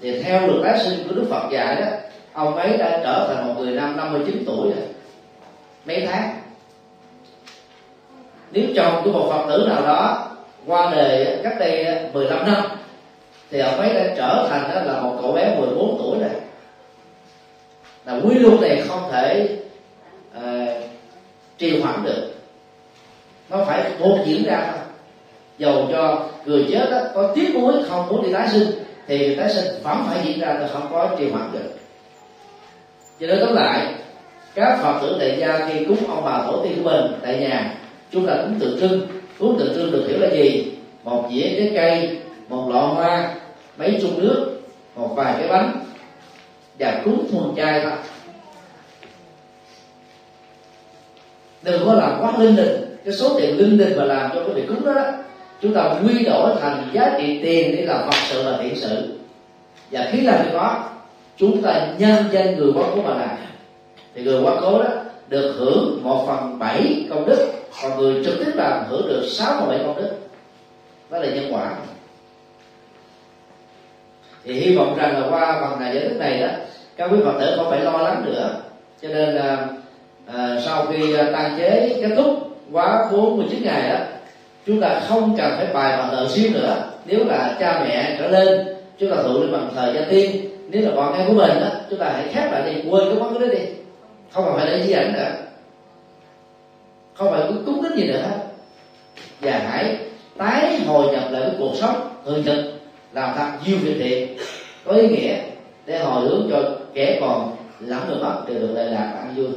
[0.00, 1.86] thì theo luật tái sinh của Đức Phật dạy đó
[2.32, 4.84] ông ấy đã trở thành một người nam 59 tuổi rồi.
[5.86, 6.40] Mấy tháng?
[8.50, 10.28] Nếu chồng của một phật tử nào đó
[10.66, 12.62] qua đời cách đây 15 năm
[13.50, 16.30] thì ông ấy đã trở thành đó là một cậu bé 14 tuổi rồi.
[18.04, 19.58] Là quy luật này không thể
[20.38, 20.42] uh,
[21.58, 22.34] trì hoãn được.
[23.50, 24.80] Nó phải buộc diễn ra thôi.
[25.58, 28.70] Dầu cho người chết đó, có tiếc nuối không muốn đi tái sinh
[29.06, 31.70] thì tái sinh vẫn phải diễn ra thì không có trì hoãn được.
[33.20, 33.94] Cho nên tóm lại
[34.54, 37.74] các phật tử tại gia khi cúng ông bà tổ tiên của mình tại nhà
[38.12, 40.72] chúng ta cúng tượng trưng cúng tượng trưng được hiểu là gì?
[41.04, 43.34] Một dĩa trái cây một lọ hoa
[43.76, 44.60] mấy chung nước
[44.94, 45.84] một vài cái bánh.
[46.78, 47.92] Và cúng thuần chay thôi
[51.62, 52.96] đừng có làm quá linh đình.
[53.04, 55.12] Cái số tiền linh đình mà làm cho cái việc cúng đó, đó
[55.62, 59.18] chúng ta quy đổi thành giá trị tiền để làm phật sự và thiện sự.
[59.90, 60.90] Và khi làm việc đó
[61.36, 63.36] chúng ta nhân danh người quá cố mà làm.
[64.14, 64.88] Thì người quá cố đó
[65.28, 69.54] được hưởng một phần bảy công đức còn người trực tiếp làm hưởng được sáu
[69.60, 70.10] phần bảy công đức.
[71.10, 71.76] Đó là nhân quả.
[74.44, 76.48] Thì hy vọng rằng là qua phần này giải thích này đó
[76.96, 78.54] các quý phật tử không phải lo lắng nữa.
[79.02, 79.66] Cho nên là
[80.34, 83.98] à, sau khi à, tăng chế kết thúc quá 49 ngày đó
[84.66, 86.76] chúng ta không cần phải bài bằng tự xíu nữa.
[87.04, 88.66] Nếu là cha mẹ trở lên,
[88.98, 90.48] chúng ta thụ lên bằng thời gia tiên.
[90.70, 93.18] Nếu là con em của mình đó chúng ta hãy khép lại đi, quên cái
[93.18, 93.64] món cái đó đi.
[94.32, 95.30] Không cần phải để di ảnh nữa.
[97.14, 98.22] Không phải cứ cúng kính gì nữa.
[98.22, 98.36] Hết
[99.40, 99.98] và hãy
[100.38, 102.56] tái hồi nhập lại với cuộc sống thường trực
[103.12, 104.38] làm thật nhiều việc thiện,
[104.84, 105.36] có ý nghĩa
[105.86, 106.62] để hồi hướng cho
[106.94, 109.48] kẻ còn lắm người mất đều được lệ lạc an vui.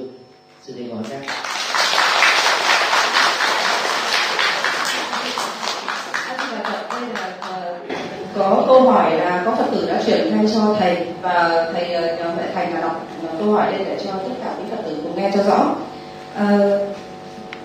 [0.63, 1.33] Xin đi ngồi khác
[8.49, 12.33] có câu hỏi là có phật tử đã chuyển ngay cho thầy và thầy ờ,
[12.37, 13.05] mẹ thầy mà đọc
[13.39, 15.75] câu hỏi lên để cho tất cả quý phật tử cùng nghe cho rõ.
[16.35, 16.59] À,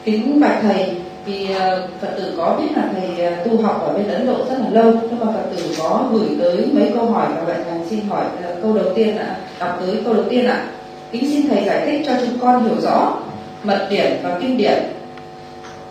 [0.04, 4.08] kính bạch thầy vì ờ, phật tử có biết là thầy tu học ở bên
[4.08, 7.26] ấn độ rất là lâu nhưng mà phật tử có gửi tới mấy câu hỏi
[7.36, 8.24] và vậy thầy xin hỏi
[8.62, 10.66] câu đầu tiên ạ đọc tới câu đầu tiên ạ.
[11.12, 13.16] Kính xin thầy giải thích cho chúng con hiểu rõ
[13.64, 14.82] mật điển và kinh điển.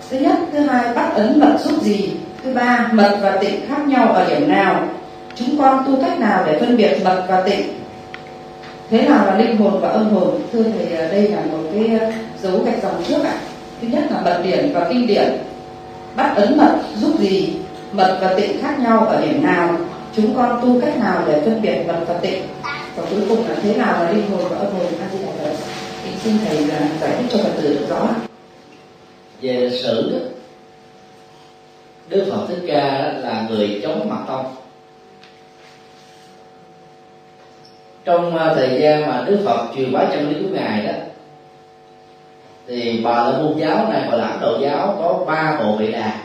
[0.09, 2.13] Thứ nhất thứ hai bắt ấn mật giúp gì?
[2.43, 4.87] Thứ ba, mật và tịnh khác nhau ở điểm nào?
[5.35, 7.61] Chúng con tu cách nào để phân biệt mật và tịnh?
[8.89, 10.41] Thế nào là linh hồn và âm hồn?
[10.53, 13.33] Thưa thầy à, đây là một cái à, dấu gạch dòng trước ạ.
[13.81, 15.37] Thứ nhất là mật điển và kinh điển.
[16.15, 17.53] Bắt ấn mật giúp gì?
[17.91, 19.77] Mật và tịnh khác nhau ở điểm nào?
[20.15, 22.43] Chúng con tu cách nào để phân biệt mật và tịnh?
[22.95, 24.85] Và cuối cùng là thế nào là linh hồn và âm hồn?
[25.01, 25.55] A di đà phật
[26.23, 28.09] xin thầy à, giải thích cho phật tử rõ
[29.41, 30.21] về sự
[32.13, 34.45] đức phật thích ca là người chống mặt tông.
[38.05, 40.93] Trong à, thời gian mà đức phật truyền bá chân lý của ngài đó
[42.67, 46.19] thì bà là môn giáo này bà lãnh đạo giáo có ba bộ vị đà.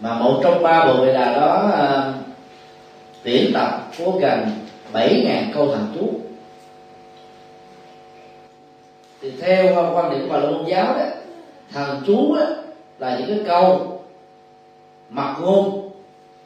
[0.00, 2.14] Mà một trong ba bộ vị đà đó uh,
[3.22, 4.50] tuyển tập có gần
[4.92, 6.10] bảy ngàn câu thần chú.
[9.20, 11.04] Thì theo à, quan điểm của bà la môn giáo đó
[11.72, 12.46] thần chú đó,
[13.02, 13.98] là những cái câu
[15.10, 15.90] mặt ngôn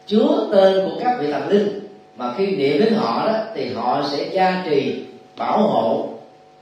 [0.06, 1.80] chứa tên của các vị thần linh.
[2.16, 5.04] Mà khi niệm đến họ đó thì họ sẽ gia trì
[5.36, 6.08] bảo hộ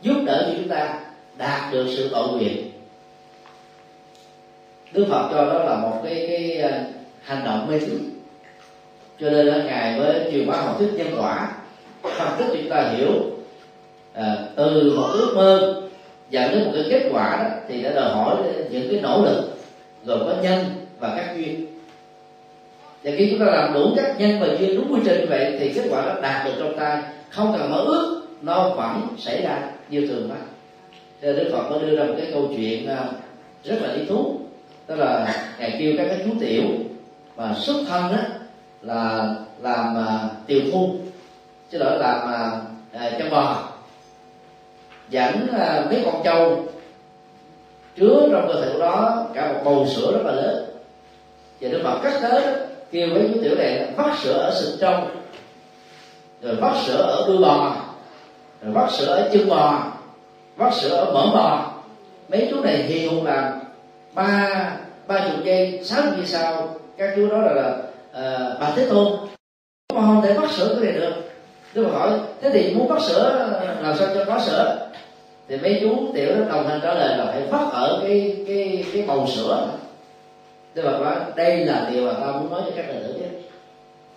[0.02, 1.00] giúp đỡ cho chúng ta
[1.38, 2.70] đạt được sự tội nguyện.
[4.92, 6.80] Đức Phật cho đó là một cái cái ờ,
[7.22, 8.20] hành động mê tín.
[9.20, 11.52] Cho nên là ngài mới truyền bá học thuyết nhân quả.
[12.02, 13.12] Phân tích chúng ta hiểu
[14.14, 15.83] à, từ một ước mơ
[16.30, 18.37] dẫn đến một cái kết quả đó thì đã đòi hỏi
[18.70, 19.54] những cái nỗ lực
[20.05, 20.64] gồm có nhân
[21.01, 21.67] và các duyên.
[23.05, 25.57] Và khi chúng ta làm đủ các nhân và duyên đúng quy trình như vậy
[25.59, 27.03] thì kết quả nó đạt được trong tay.
[27.31, 30.37] Không cần mơ ước nó vẫn xảy ra như thường đó
[31.23, 33.05] cho đức phật có đưa ra một cái câu chuyện à,
[33.64, 34.40] rất là lý thú.
[34.87, 36.64] Tức là ngài kêu các cái chú tiểu
[37.37, 38.23] mà xuất thân đó
[38.83, 40.95] là làm à, uh, tiều phu.
[41.71, 42.21] Chứ đỡ làm
[42.95, 43.69] uh, uh, bò.
[45.11, 46.67] Dẫn uh, mấy con trâu
[47.96, 50.64] chứa trong cơ thể của đó cả một bầu sữa rất là lớn.
[51.61, 52.42] Và đức phật cắt tới
[52.92, 55.16] kêu mấy chú tiểu này vắt sữa ở sừng trong
[56.42, 57.76] rồi vắt sữa ở đuôi bò
[58.62, 59.83] rồi vắt sữa ở chân bò
[60.57, 61.70] vắt sữa ở mỡ bò.
[62.28, 63.61] Mấy chú này hiểu làm
[64.14, 64.50] ba
[65.07, 67.76] ba chục giây sáu giây sau các chú đó là, là
[68.11, 69.12] uh, bà thế tôn.
[69.94, 71.12] Mà không thể vắt sữa cái này được.
[71.74, 72.11] Tôi Phật hỏi
[72.42, 73.48] thế thì muốn vắt sữa
[73.80, 74.87] làm sao cho có sữa?
[75.48, 78.85] Thì mấy chú tiểu nó đồng thanh trả lời là phải phát ở cái cái
[78.92, 79.68] cái bầu sữa.
[80.74, 83.48] Tôi bảo nói, đây là điều mà ta muốn nói cho các đệ tử biết.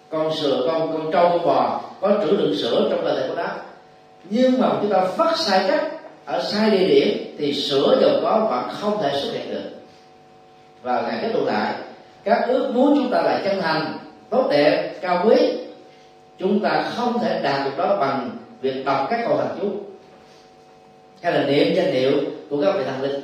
[0.09, 3.35] con sữa, con con trâu, con bò có trữ lượng sữa trong cơ thể của
[3.35, 3.47] nó
[4.29, 5.91] nhưng mà chúng ta phát sai cách
[6.25, 9.69] ở sai địa điểm thì sữa dầu có vẫn không thể xuất hiện được.
[10.81, 11.73] Và ngày kết tụ lại,
[12.23, 13.97] các ước muốn chúng ta là chân thành,
[14.29, 15.35] tốt đẹp, cao quý.
[16.37, 18.29] Chúng ta không thể đạt được đó bằng
[18.61, 19.69] việc đọc các câu thần chú
[21.21, 22.12] hay là niệm danh hiệu
[22.49, 23.21] của các vị thần linh.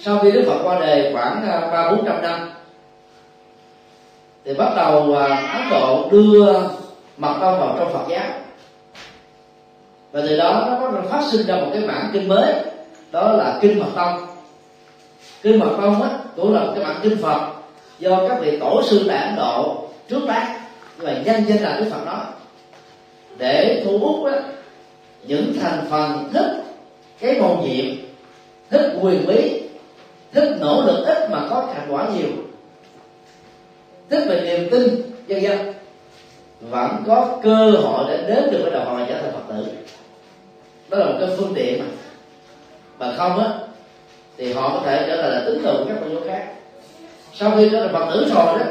[0.00, 2.50] Sau khi đức phật qua đời khoảng à, ba bốn trăm năm
[4.44, 6.52] thì bắt đầu à, ấn độ đưa
[7.16, 8.26] mật tông vào trong phật giáo.
[10.12, 12.54] Và từ đó nó bắt đầu phát sinh ra một cái bản kinh mới
[13.10, 14.26] đó là kinh mật tông
[15.42, 17.52] kinh mật tông á cũng là một cái bản kinh phật
[17.98, 20.60] do các vị tổ sư tại ấn độ trước bác
[20.96, 22.24] và nhân danh là đức phật đó.
[23.38, 24.40] Để thu hút á,
[25.26, 26.62] những thành phần thích
[27.20, 27.84] cái môn nhiệm,
[28.70, 29.60] thích quyền quý
[30.34, 32.28] thích nỗ lực ít mà có thành quả nhiều.
[34.10, 35.74] Thích về niềm tin dân dân
[36.60, 39.66] vẫn có cơ hội để đến được với đạo họ trở thành phật tử.
[40.88, 41.84] Đó là một cái phương tiện mà.
[42.98, 43.50] Mà không á,
[44.36, 46.46] thì họ có thể trở thành là tín đồ các tôn giáo khác.
[47.32, 48.64] Sau khi trở thành phật tử rồi đó,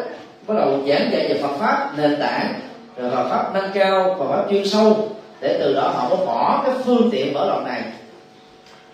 [0.48, 2.54] bắt đầu giảng dạy về phật pháp nền tảng,
[2.98, 5.10] rồi phật pháp nâng cao, phật pháp chuyên sâu
[5.44, 7.82] để từ đó họ có bỏ cái phương tiện mở lòng này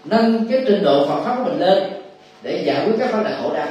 [0.05, 1.83] nâng cái trình độ phật pháp của mình lên
[2.41, 3.67] để giải quyết các vấn đề khổ đau.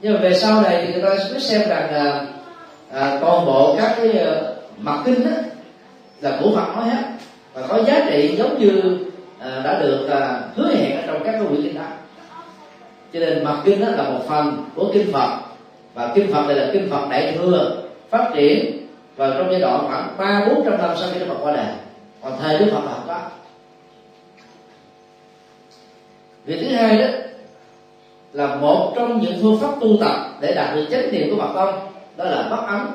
[0.00, 2.26] Nhưng mà về sau này thì người ta sẽ xem rằng là
[2.92, 5.36] à, toàn bộ các cái uh, mặt kinh đó
[6.20, 7.02] là của Phật nói hết
[7.54, 8.98] và có giá trị giống như
[9.38, 11.86] à, đã được à, hứa hẹn ở trong các cái quyển kinh đó.
[13.12, 15.38] Cho nên mặt kinh đó là một phần của kinh Phật
[15.94, 18.85] và kinh Phật này là kinh Phật đại thừa phát triển
[19.16, 21.66] và trong giai đoạn khoảng ba bốn trăm năm sau khi Đức Phật qua đời
[22.22, 23.20] còn thời Đức Phật là không có
[26.44, 27.06] việc thứ hai đó
[28.32, 31.52] là một trong những phương pháp tu tập để đạt được chánh niệm của Phật
[31.54, 32.92] tông đó là bắt ấm.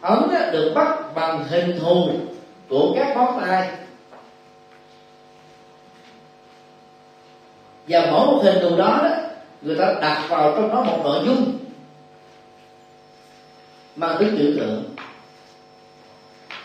[0.00, 2.08] Ấm được bắt bằng hình thù
[2.68, 3.70] của các ngón tay
[7.88, 9.10] và mỗi một hình thù đó, đó
[9.62, 11.52] người ta đặt vào trong đó một nội dung
[14.00, 14.84] mang tính biểu tượng.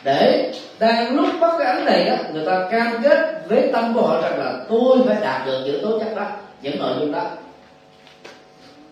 [0.04, 4.02] Để đang lúc bắt cái ấn này đó, người ta cam kết với tâm của
[4.02, 6.26] họ rằng là tôi phải đạt được những tố chất đó,
[6.62, 7.24] những nội dung đó.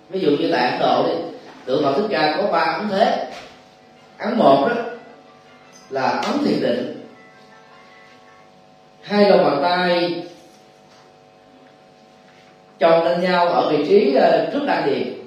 [0.09, 1.13] Ví dụ như tại ấn độ đi,
[1.65, 3.27] tượng phật thích ca có ba ấn thế.
[4.17, 4.75] Ấn một đó
[5.89, 7.07] là ấn thiền định.
[9.01, 10.23] Hai lòng bàn tay
[12.79, 15.22] chồng lên nhau ở vị trí ờ, trước đan điền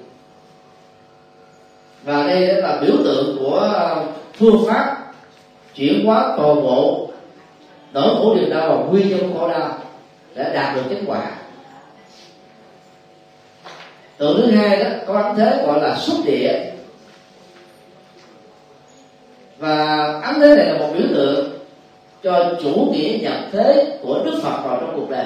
[2.07, 4.97] và đây là biểu tượng của ờ, phương pháp
[5.75, 7.09] chuyển hóa toàn bộ
[7.93, 9.77] nỗi khổ niềm đau và nguyên nhân khổ đau
[10.35, 11.31] để đạt được kết quả.
[14.17, 16.71] Tượng thứ hai đó có ấn thế gọi là xuất địa.
[19.57, 21.49] Và ấn thế này là một biểu tượng
[22.23, 25.25] cho chủ nghĩa nhập thế của đức phật vào trong cuộc đời.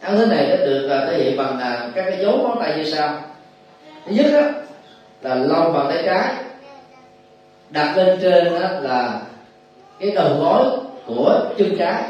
[0.00, 2.74] Ấn thế này đã được ờ, thể hiện bằng ờ, các cái dấu ngón tay
[2.76, 3.22] như sau.
[4.06, 4.59] Thứ nhất đó
[5.22, 6.34] là lông bàn tay trái.
[7.70, 9.20] Đặt lên trên đó là
[10.00, 10.64] cái đầu gối
[11.06, 12.02] của chân trái.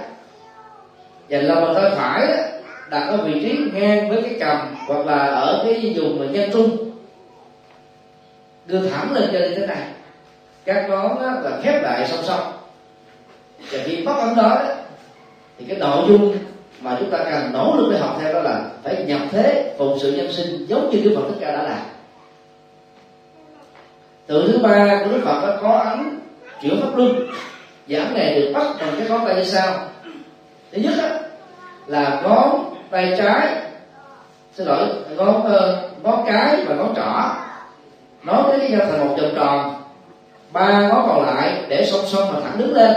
[1.29, 2.43] Và lòng bàn tay phải đó,
[2.91, 6.91] đặt ở vị trí ngang với cái cầm hoặc là ở cái vùng nhân trung
[8.67, 9.83] đưa thẳng lên trên như thế này.
[10.65, 12.53] Các ngón là khép lại song song.
[13.73, 14.63] Và khi bắt ấn đó
[15.59, 16.37] thì cái nội dung
[16.81, 19.99] mà chúng ta cần nỗ lực để học theo đó là phải nhập thế phụng
[20.03, 21.79] sự nhân sinh giống như Đức Phật Thích Ca đã làm
[24.31, 26.19] tượng thứ ba của đức phật đó có ấn
[26.63, 27.27] chuyển pháp luân.
[27.89, 29.75] Và ấn này được bắt bằng cái ngón tay như sau.
[30.73, 31.09] Thứ nhất đó,
[31.87, 33.63] là ngón tay trái.
[34.55, 37.35] Xin lỗi ngón ờ, ngón cái và ngón trỏ.
[38.23, 39.83] Nó với nhau thành một vòng tròn.
[40.53, 42.93] Ba ngón còn lại để song song và thẳng đứng lên.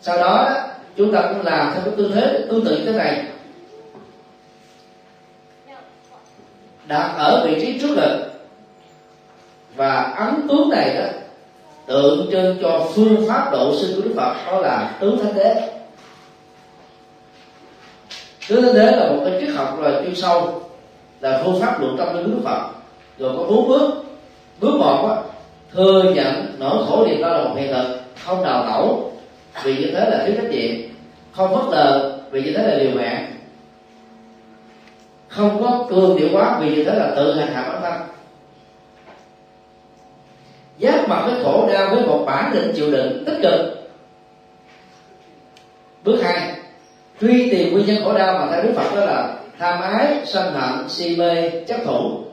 [0.00, 0.50] Sau đó
[0.96, 3.24] chúng ta cũng làm theo cái tư thế tương tự như thế này.
[6.86, 8.29] Đặt ở vị trí trước ngực
[9.76, 11.06] và ấn tướng này đó
[11.90, 15.70] tượng trưng cho phương pháp độ sinh của đức phật đó là tứ thánh đế.
[18.48, 20.62] Tứ thánh đế là một cái triết học là chuyên sâu
[21.20, 22.70] là phương pháp luận tâm linh của đức phật.
[23.18, 24.04] Rồi có bốn bước.
[24.60, 25.16] Bước một á,
[25.72, 29.12] thừa nhận nỗi khổ niềm đau là một hiện thực không đào tẩu
[29.62, 30.76] vì như thế là thiếu trách nhiệm.
[31.32, 33.32] Không phớt lờ vì như thế là liều mạng.
[35.28, 38.19] Không có cường điệu quá vì như thế là tự hành hạ bản thân
[40.80, 43.60] giáp mặt với khổ đau với một bản định chịu đựng tích cực.
[46.04, 46.52] Bước hai,
[47.20, 50.54] truy tìm nguyên nhân khổ đau mà theo đức phật đó là tham ái, sân
[50.54, 52.24] hận, si mê, chấp thủ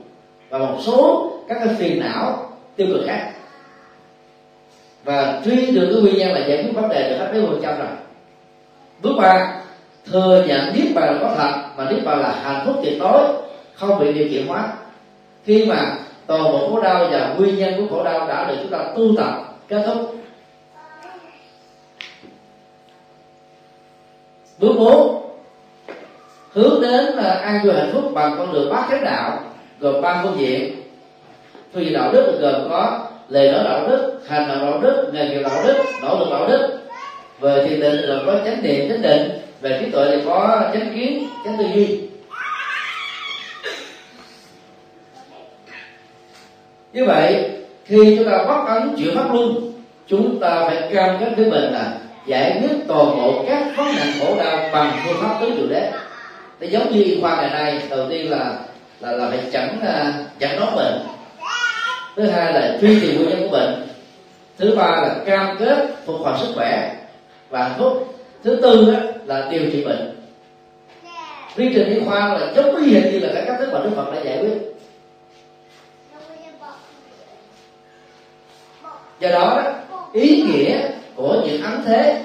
[0.49, 3.31] và một số các cái phiền não tiêu cực khác.
[5.03, 7.59] Và truy được cái nguyên nhân là giải quyết vấn đề được hết mấy phần
[7.63, 7.87] trăm rồi.
[9.01, 9.53] Bước ba,
[10.11, 13.19] thừa nhận niết bàn là có thật mà niết bàn là hạnh phúc tuyệt đối,
[13.73, 14.73] không bị điều kiện hóa.
[15.45, 15.97] Khi mà
[16.27, 19.15] toàn bộ khổ đau và nguyên nhân của khổ đau đã được chúng ta tu
[19.17, 19.33] tập,
[19.67, 20.15] kết thúc.
[24.59, 25.21] Bước bốn,
[26.53, 29.39] hướng đến là an vui hạnh phúc bằng con đường bát chánh đạo,
[29.79, 30.75] gồm ba phương diện.
[31.73, 35.29] Phương diện đạo đức gồm có lời nói đạo đức, hành động đạo đức, nghề
[35.29, 36.79] nghiệp đạo đức, nỗ lực đạo đức.
[37.39, 39.31] Về thiền định gồm có chánh niệm, chánh định.
[39.61, 42.09] Về trí tuệ thì có chánh kiến, chánh tư duy.
[46.97, 47.49] Như vậy
[47.85, 49.73] khi chúng ta bắt ấn chữa pháp luân
[50.07, 51.93] chúng ta phải cam kết với mình là
[52.25, 55.91] giải quyết toàn bộ các vấn nạn khổ đau bằng phương pháp tứ diệu đế
[56.59, 58.53] để giống như y khoa ngày nay đầu tiên là
[58.99, 60.99] là là phải chẩn uh, chẩn đoán bệnh.
[62.15, 63.87] Thứ hai là truy tìm nguyên nhân của bệnh.
[64.57, 66.95] Thứ ba là cam kết phục hồi sức khỏe.
[67.49, 70.15] Và hạnh phúc thứ tư đó là điều trị bệnh.
[71.57, 73.89] Quy trình y khoa là giống y hệt như là các cách thức mà đức
[73.95, 74.76] phật đã giải quyết.
[79.19, 79.63] Do đó,
[80.13, 80.77] ý nghĩa
[81.15, 82.23] của những ấn thế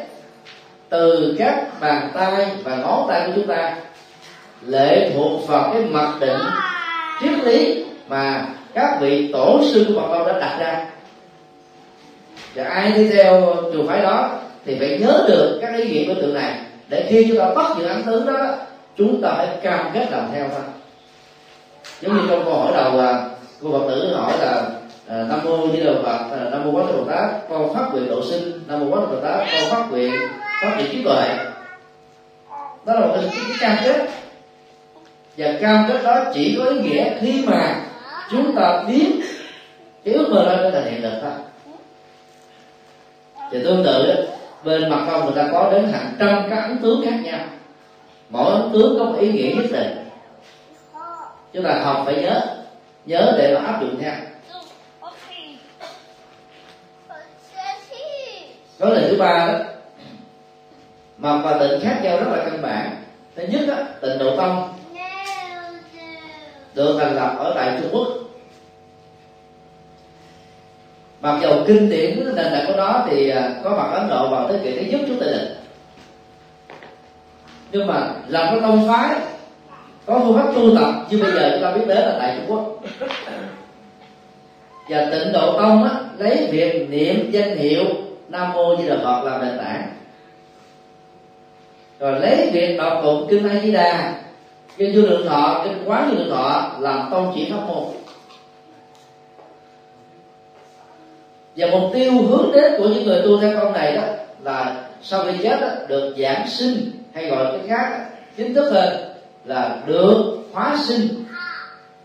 [0.88, 3.76] từ các bàn tay và ngón tay của chúng ta
[4.66, 6.40] lệ thuộc vào cái mặc định
[7.20, 10.86] triết lý mà các vị tổ sư của Phật giáo đã đặt ra.
[12.54, 14.30] Và ai đi theo trường phái đó
[14.64, 17.66] thì phải nhớ được các ý nghĩa của tượng này, để khi chúng ta bắt
[17.78, 18.46] những ấn tướng đó,
[18.98, 20.62] chúng ta phải cam kết làm theo thôi.
[22.00, 23.24] Giống như trong câu hỏi đầu là
[23.62, 24.62] cô phật tử hỏi là
[25.12, 27.88] Ờ, nam mô di đà phật ờ, nam mô quán thế bồ tát con phát
[27.92, 28.52] nguyện độ sinh.
[28.66, 30.12] Nam mô quán thế bồ tát con phát nguyện
[30.60, 31.28] phát triển trí tuệ.
[32.84, 34.08] Đó là một cái, cái cam kết.
[35.36, 37.80] Và cam kết đó chỉ có ý nghĩa khi mà
[38.30, 39.20] chúng ta biến
[40.04, 41.32] cái ước mơ đó trở thành hiện thực thôi.
[43.50, 44.26] Thì tương tự
[44.64, 47.40] bên mặt công người ta có đến hàng trăm các ấn tướng khác nhau.
[48.28, 49.96] Mỗi ấn tướng có một ý nghĩa nhất định.
[51.52, 52.40] Chúng ta học phải nhớ
[53.06, 54.12] nhớ để mà áp dụng theo
[58.82, 59.58] vấn đề thứ ba đó.
[61.18, 62.90] Mà và tịnh khác nhau rất là căn bản.
[63.36, 64.72] Thứ nhất đó, tịnh độ tông.
[66.74, 68.08] Được thành lập ở tại trung quốc.
[71.20, 74.48] Mặc dù kinh điển nền tảng của nó thì à, có mặt ấn độ vào
[74.48, 75.48] thế kỷ thứ nhất trước tây lịch.
[77.72, 79.16] Nhưng mà làm cái tông phái
[80.06, 82.46] có phương pháp tu tập như bây giờ chúng ta biết đến là tại trung
[82.50, 82.80] quốc.
[84.88, 87.84] Và tịnh độ tông á, lấy việc niệm danh hiệu
[88.32, 89.88] nam mô di đà phật làm nền tảng
[91.98, 94.14] rồi lấy việc đọc tụng kinh a di đà
[94.76, 97.84] kinh vô lượng thọ kinh quán vô lượng thọ làm tôn chỉ pháp môn.
[101.56, 104.02] Và mục tiêu hướng đến của những người tu theo công này đó
[104.42, 108.06] là sau khi chết đó, được giảng sinh hay gọi cái khác
[108.36, 109.14] chính thức hơn
[109.44, 111.24] là được hóa sinh.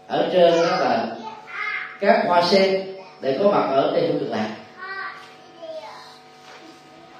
[0.07, 1.07] Ở trên đó là
[1.99, 2.87] các hoa sen
[3.21, 4.56] để có mặt ở trên phương cực lạc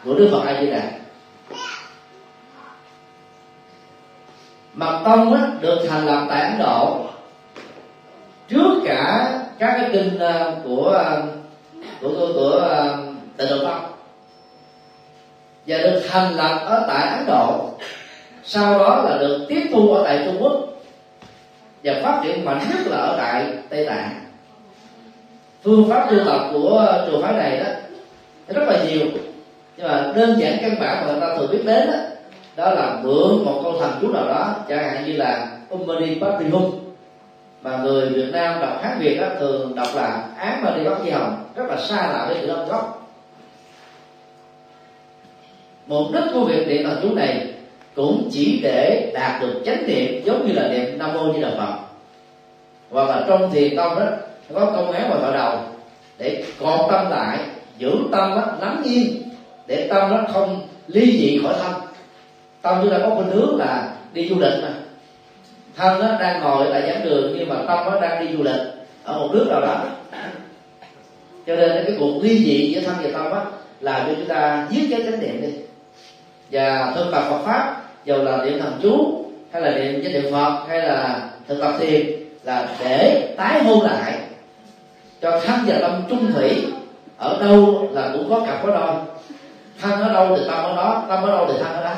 [0.08, 0.82] của đức phật a di đà.
[4.74, 7.06] Mật tông á, được thành lập tại ấn độ.
[8.48, 11.04] Trước cả các cái kinh à, à, của
[12.02, 12.70] của của, của
[13.38, 13.82] tịnh độ tông
[15.68, 17.70] và được thành lập ở tại ấn độ.
[18.44, 20.54] Sau đó là được tiếp thu ở tại trung quốc.
[21.84, 24.10] Và phát triển mạnh nhất là ở tại tây tạng.
[25.64, 27.66] Phương pháp tu tập của trường phái này đó
[28.48, 29.06] rất là nhiều
[29.78, 31.98] nhưng mà đơn giản căn bản mà người ta thường biết đến đó,
[32.56, 36.72] đó là mượn một câu thần chú nào đó chẳng hạn như là Umani Patrihum
[37.62, 40.98] mà người Việt Nam đọc hát Việt đó, thường đọc là án mà đi bắt
[41.04, 43.08] chi hồng rất là xa lạ với chữ âm gốc
[45.88, 47.48] mục đích của việc niệm thần chú này
[47.96, 51.50] cũng chỉ để đạt được chánh niệm giống như là niệm nam mô như đà
[51.58, 51.74] phật.
[52.92, 54.06] Hoặc là trong thiền tông đó
[54.54, 55.60] có công án vào đầu
[56.18, 57.40] để còn tâm lại
[57.78, 59.28] giữ tâm đó, nắm yên
[59.68, 61.74] để tâm nó không ly dị khỏi thân.
[62.62, 64.70] Tâm chúng ta có khuynh hướng là đi du lịch mà.
[65.76, 68.62] Thân nó đang ngồi tại giảng đường, nhưng mà tâm nó đang đi du lịch.
[69.04, 69.86] Ở một nước nào đó.
[71.48, 73.42] Cho nên cái cuộc ly dị giữa thân và tâm á,
[73.80, 75.50] là cho chúng ta giết cái chánh niệm đi.
[76.52, 80.32] Và thực tập Phật pháp, dù là niệm thần chú, hay là niệm danh niệm
[80.32, 82.06] Phật, hay là thực tập thiền,
[82.44, 84.14] là để tái hôn lại
[85.22, 86.66] cho thân và tâm trung thủy
[87.18, 88.96] ở đâu là cũng có cặp có đôi
[89.82, 91.94] thân ở đâu thì tâm ở đó tâm ở đâu thì thân ở đó.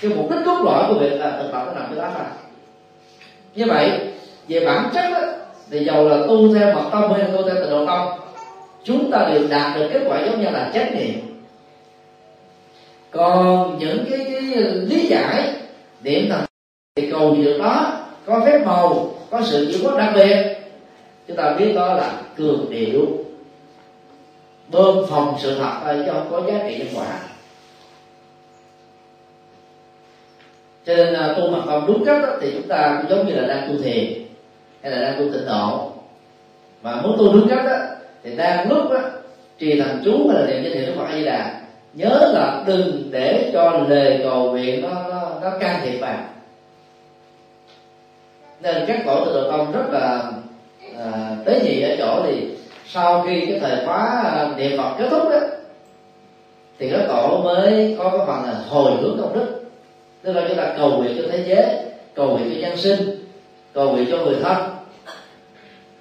[0.00, 2.24] Cái mục đích cốt lõi của việc là thực tập nó nằm cái đó mà.
[3.54, 3.90] Như vậy
[4.48, 5.26] về bản chất đó,
[5.70, 8.08] thì dầu là tu theo mật tông hay tu theo tịnh độ tông
[8.84, 11.20] chúng ta đều đạt được kết quả giống như là chánh niệm.
[13.10, 15.52] Còn những cái, cái lý giải
[16.00, 16.40] điểm thần
[16.96, 17.92] thì cầu gì được đó
[18.26, 20.56] có phép màu có sự chịu có đặc biệt.
[21.28, 23.06] Chúng ta biết đó là cường điệu
[24.70, 27.18] bơm phòng sự thật thôi chứ không có giá trị nhân quả
[30.86, 33.34] cho nên à, tu mật công đúng cách đó, thì chúng ta cũng giống như
[33.34, 34.22] là đang tu thiền
[34.82, 35.92] hay là đang tu tịnh độ.
[36.82, 37.76] Mà muốn tu đúng cách đó,
[38.22, 39.00] thì đang lúc đó,
[39.58, 41.60] trì thần chú hay là niệm danh hiệu đức phật a di đà
[41.94, 46.18] nhớ là đừng để cho lời cầu nguyện nó nó, nó can thiệp vào.
[48.62, 50.32] Nên các tổ tự độ tông rất là
[50.98, 52.48] à, tế nhị ở chỗ thì
[52.92, 55.38] sau khi cái thời khóa à, niệm phật kết thúc đó,
[56.78, 59.62] thì các tổ mới có cái phần là hồi hướng công đức.
[60.22, 61.64] Tức là chúng ta cầu nguyện cho thế giới,
[62.14, 63.24] cầu nguyện cho nhân sinh,
[63.72, 64.56] cầu nguyện cho người thân.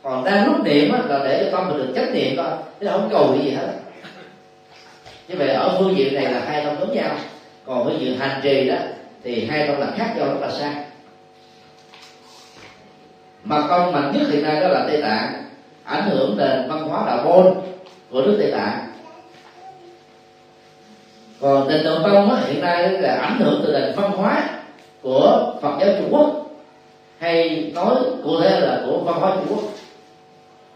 [0.04, 3.10] Còn đang lúc niệm là để cho tâm mình được chánh niệm thôi, chứ không
[3.12, 3.68] cầu nguyện gì hết.
[5.28, 7.16] Như vậy ở phương diện này là hai tâm giống nhau.
[7.66, 8.76] Còn phương diện hành trì đó,
[9.24, 10.74] thì hai tâm là khác nhau rất là xa.
[13.44, 15.49] Mà con mạnh nhất hiện nay đó là tây tạng
[15.90, 17.54] ảnh hưởng nền văn hóa đạo môn
[18.12, 18.88] của nước tây tạng.
[21.42, 24.50] Còn tịnh độ tông á, hiện nay là ảnh hưởng từ nền văn hóa
[25.02, 26.50] của phật giáo trung quốc
[27.20, 29.64] hay nói cụ thể là của văn hóa trung quốc.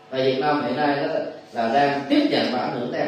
[0.09, 1.13] Và việt nam hiện nay đó
[1.53, 3.07] là đang tiếp nhận và ảnh hưởng theo.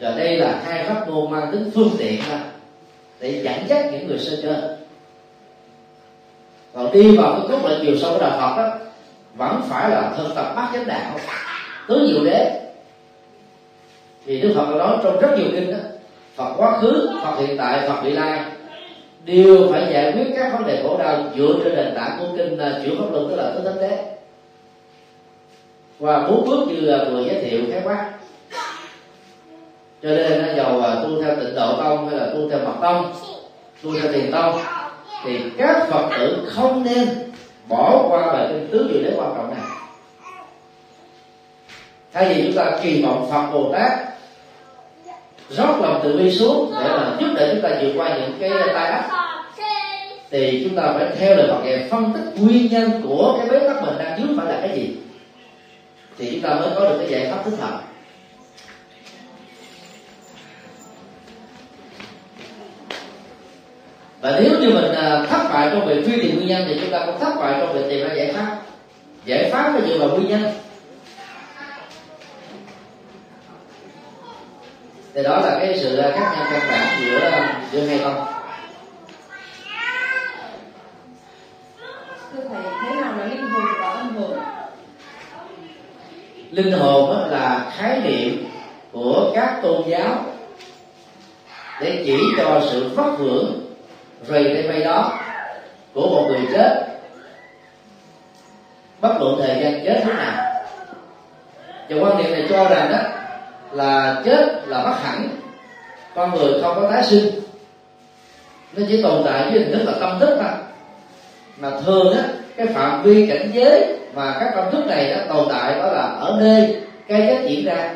[0.00, 2.40] Và đây là hai pháp môn mang tính phương tiện ra
[3.20, 4.76] để dẫn dắt những người sơ cơ
[6.74, 8.78] còn đi vào cái cốt lõi chiều sâu của đạo Phật đó
[9.34, 11.18] vẫn phải là thực tập bát chánh đạo
[11.88, 12.60] tứ diệu đế.
[14.24, 15.78] Vì Đức Phật nói trong rất nhiều kinh đó
[16.36, 18.40] Phật quá khứ, Phật hiện tại, Phật vị lai
[19.24, 22.58] đều phải giải quyết các vấn đề khổ đau dựa trên nền tảng của kinh
[22.58, 23.98] à, chuyển pháp luân tức là tứ thánh đế.
[25.98, 28.10] Và bốn bước như vừa giới thiệu khái quát.
[30.02, 32.74] Cho nên nó dầu à, tu theo tịnh độ tông hay là tu theo mật
[32.80, 33.12] tông
[33.82, 34.58] tu theo tiền tông
[35.24, 37.08] thì các phật tử không nên
[37.68, 39.62] bỏ qua bài kinh tứ diệu đế quan trọng này.
[42.12, 43.92] Thay vì chúng ta kỳ vọng phật bồ tát
[45.50, 48.50] rót lòng từ bi xuống để mà giúp đỡ chúng ta vượt qua những cái
[48.74, 49.10] tai ách
[50.30, 53.68] thì chúng ta phải theo lời Phật dạy phân tích nguyên nhân của cái bế
[53.68, 54.96] tắc mình đang dướng phải là cái gì.
[56.18, 57.80] Thì chúng ta mới có được cái giải pháp thích hợp
[64.20, 66.90] và nếu như mình à, thất bại trong việc truy tìm nguyên nhân thì chúng
[66.90, 68.56] ta cũng thất bại trong việc tìm ra giải pháp.
[69.24, 70.52] Giải pháp là dựa vào nguyên nhân.
[75.14, 77.30] Thì đó là cái sự khác nhau căn bản giữa
[77.72, 78.26] giữa hai tông
[82.32, 84.38] thưa thầy thế nào là linh hồn và âm hồn?
[86.50, 88.44] Linh hồn là khái niệm
[88.92, 90.24] của các tôn giáo
[91.80, 93.59] để chỉ cho sự phát hưởng
[94.28, 95.18] rầy tay bay đó,
[95.94, 96.86] của một người chết.
[99.00, 100.44] Bất luận thời gian chết thế nào.
[101.88, 102.98] Và quan niệm này cho rằng đó
[103.72, 105.28] là chết là bất hẳn.
[106.14, 107.30] Con người không có tái sinh.
[108.76, 110.52] Nó chỉ tồn tại với hình thức là tâm thức thôi.
[111.56, 112.24] Mà thường á,
[112.56, 116.02] cái phạm vi cảnh giới mà các tâm thức này nó tồn tại đó là
[116.02, 116.76] ở nơi
[117.08, 117.94] cái chết diễn ra,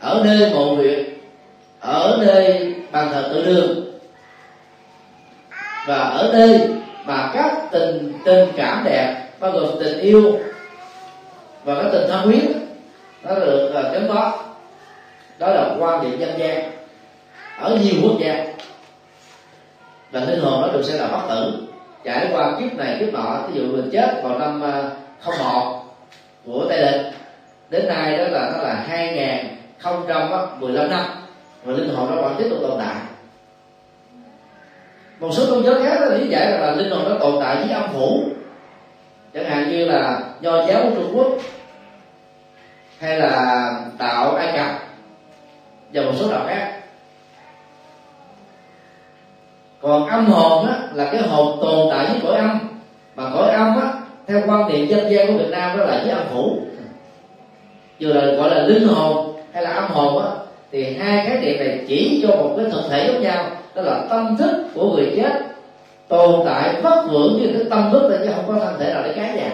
[0.00, 0.98] ở nơi mộ huyệt
[1.80, 3.93] ở nơi bàn thờ tự đường
[5.86, 6.68] và ở đây
[7.04, 10.38] mà các tình tình cảm đẹp bao gồm tình yêu
[11.64, 12.44] và cái tình thân huyết
[13.22, 14.44] nó được uh, chấm có
[15.38, 16.70] đó là quan điểm dân gian.
[17.60, 18.44] Ở nhiều quốc gia
[20.10, 21.52] và linh hồn nó được sẽ là bất tử.
[22.04, 25.82] Trải qua kiếp này kiếp nọ ví dụ mình chết vào năm uh, không một
[26.46, 27.12] của tây lịch
[27.70, 30.30] đến nay đó là nó là hai ngàn không trăm
[30.60, 31.04] mười lăm năm.
[31.64, 32.94] Và linh hồn nó vẫn tiếp tục tồn tại
[35.20, 37.56] một số tôn giáo khác đó lý giải là, là linh hồn nó tồn tại
[37.56, 38.22] với âm phủ.
[39.34, 41.28] Chẳng hạn như là nho giáo của trung quốc
[42.98, 44.70] hay là đạo ai cập
[45.92, 46.80] và một số đạo khác.
[49.80, 52.58] Còn âm hồn á, là cái hồn tồn tại với cõi âm.
[53.16, 53.92] Mà cõi âm á,
[54.26, 56.62] theo quan niệm dân gian của việt nam đó là với âm phủ.
[57.98, 60.30] Dù là gọi là linh hồn hay là âm hồn á
[60.72, 64.06] thì hai khái niệm này chỉ cho một cái thực thể giống nhau đó là
[64.10, 65.32] tâm thức của người chết
[66.08, 69.02] tồn tại bất vượng như cái tâm thức này chứ không có thân thể nào
[69.04, 69.52] để cái nhà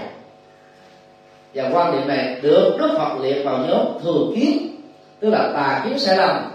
[1.54, 4.76] và quan điểm này được đức phật liệt vào nhóm thường kiến
[5.20, 6.50] tức là tà kiến sai lầm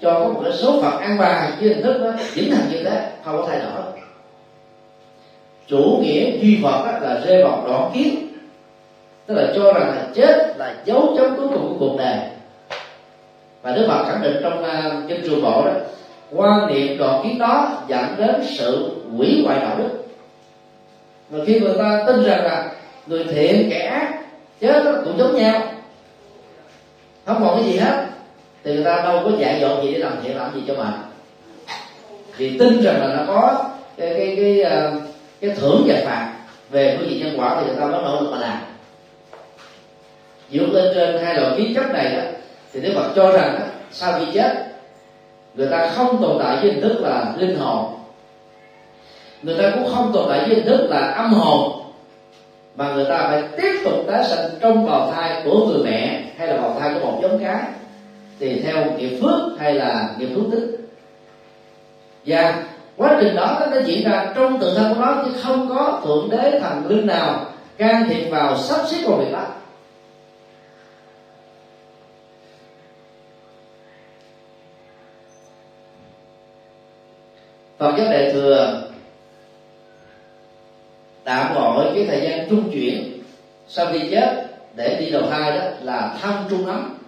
[0.00, 2.84] cho có một cái số phận an bài với hình thức đó vĩnh thành như
[2.84, 3.82] thế không có thay đổi.
[5.66, 8.26] Chủ nghĩa duy phật đó là rơi vào đoạn kiến
[9.26, 12.16] tức là cho rằng là chết là dấu chấm cuối cùng của cuộc đời.
[13.62, 15.72] Và đức phật khẳng định trong uh, kinh trường bộ đó
[16.32, 19.88] quan niệm đoạn kiến đó dẫn đến sự hủy hoại đạo đức.
[21.30, 22.72] Và khi người ta tin rằng là
[23.06, 24.20] người thiện kẻ ác
[24.60, 25.62] chết cũng giống nhau
[27.26, 28.06] không còn cái gì hết
[28.64, 30.92] thì người ta đâu có dạy dỗ gì để làm thiện làm gì cho mình
[32.36, 33.64] vì tin rằng là nó có
[33.96, 34.92] cái cái cái cái,
[35.40, 36.32] cái thưởng và phạt
[36.70, 38.58] về cái gì nhân quả thì người ta mới nỗ lực mà làm.
[40.52, 42.22] Dựa lên trên hai loại kiến chấp này đó
[42.72, 44.69] thì Đức Phật cho rằng đó, sau khi chết
[45.54, 47.94] người ta không tồn tại với hình thức là linh hồn.
[49.42, 51.82] Người ta cũng không tồn tại với hình thức là âm hồn.
[52.76, 56.48] Mà người ta phải tiếp tục tái sinh trong bào thai của người mẹ hay
[56.48, 57.62] là bào thai của một giống cái
[58.40, 60.80] thì theo nghiệp phước hay là nghiệp phước tích
[62.26, 62.62] và
[62.96, 66.30] quá trình đó nó diễn ra trong tự thân của nó chứ không có thượng
[66.30, 67.44] đế thần linh nào
[67.78, 69.46] can thiệp vào sắp xếp công việc đó.
[77.80, 78.82] Phật giáo đại thừa
[81.24, 83.22] tạm gọi cái thời gian trung chuyển
[83.68, 86.98] sau khi chết để đi đầu thai đó là thăm trung ấm.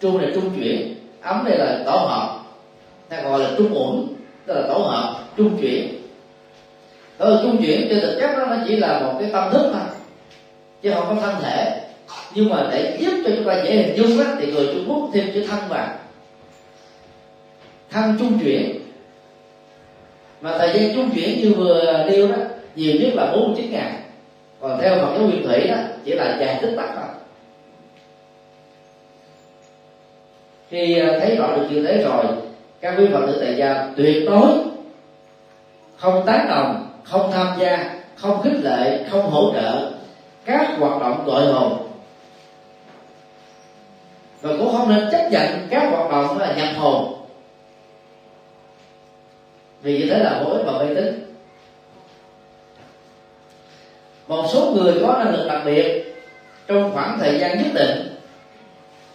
[0.00, 2.40] Trung này trung chuyển ấm đây là tổ hợp.
[3.08, 4.14] Ta gọi là trung ổn
[4.46, 5.88] tức là tổ hợp trung chuyển.
[7.18, 9.82] Ở trung chuyển trên thực chất đó nó chỉ là một cái tâm thức thôi
[10.82, 11.80] chứ không có thân thể.
[12.34, 15.10] Nhưng mà để giúp cho chúng ta dễ hình dung đó, thì người Trung Quốc
[15.12, 15.88] thêm chữ thân vào.
[17.90, 18.87] Thân trung chuyển
[20.40, 22.36] mà thời gian trung chuyển như vừa nêu đó,
[22.76, 23.92] nhiều nhất là 49 ngày.
[24.60, 27.04] Còn theo Phật giáo nguyên thủy đó, chỉ là dài tích tắc thôi.
[30.70, 32.24] Khi à, thấy rõ được như thế rồi,
[32.80, 34.48] các quý phật tử tại gia tuyệt đối
[35.96, 39.90] không tán đồng, không tham gia, không khích lệ, không hỗ trợ
[40.44, 41.78] các hoạt động gọi hồn.
[44.40, 47.17] Và cũng không nên chấp nhận các hoạt động là nhập hồn
[49.82, 51.34] vì như thế là hối và mê tín.
[54.28, 56.14] Một số người có năng lực đặc biệt
[56.66, 58.14] trong khoảng thời gian nhất định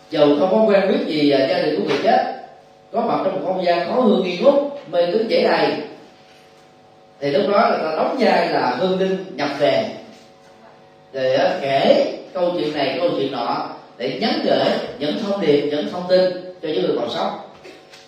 [0.10, 2.34] dù không có quen biết gì gia đình của người chết,
[2.92, 4.54] có mặt trong một không gian khó hương nghi ngút,
[4.92, 5.68] mê tín dễ đầy,
[7.20, 9.90] thì lúc đó là ta đóng vai là hương linh nhập về.
[11.12, 14.66] Để kể câu chuyện này, câu chuyện nọ để nhắn gửi
[15.00, 17.32] những thông điệp, những thông tin cho những người còn sống.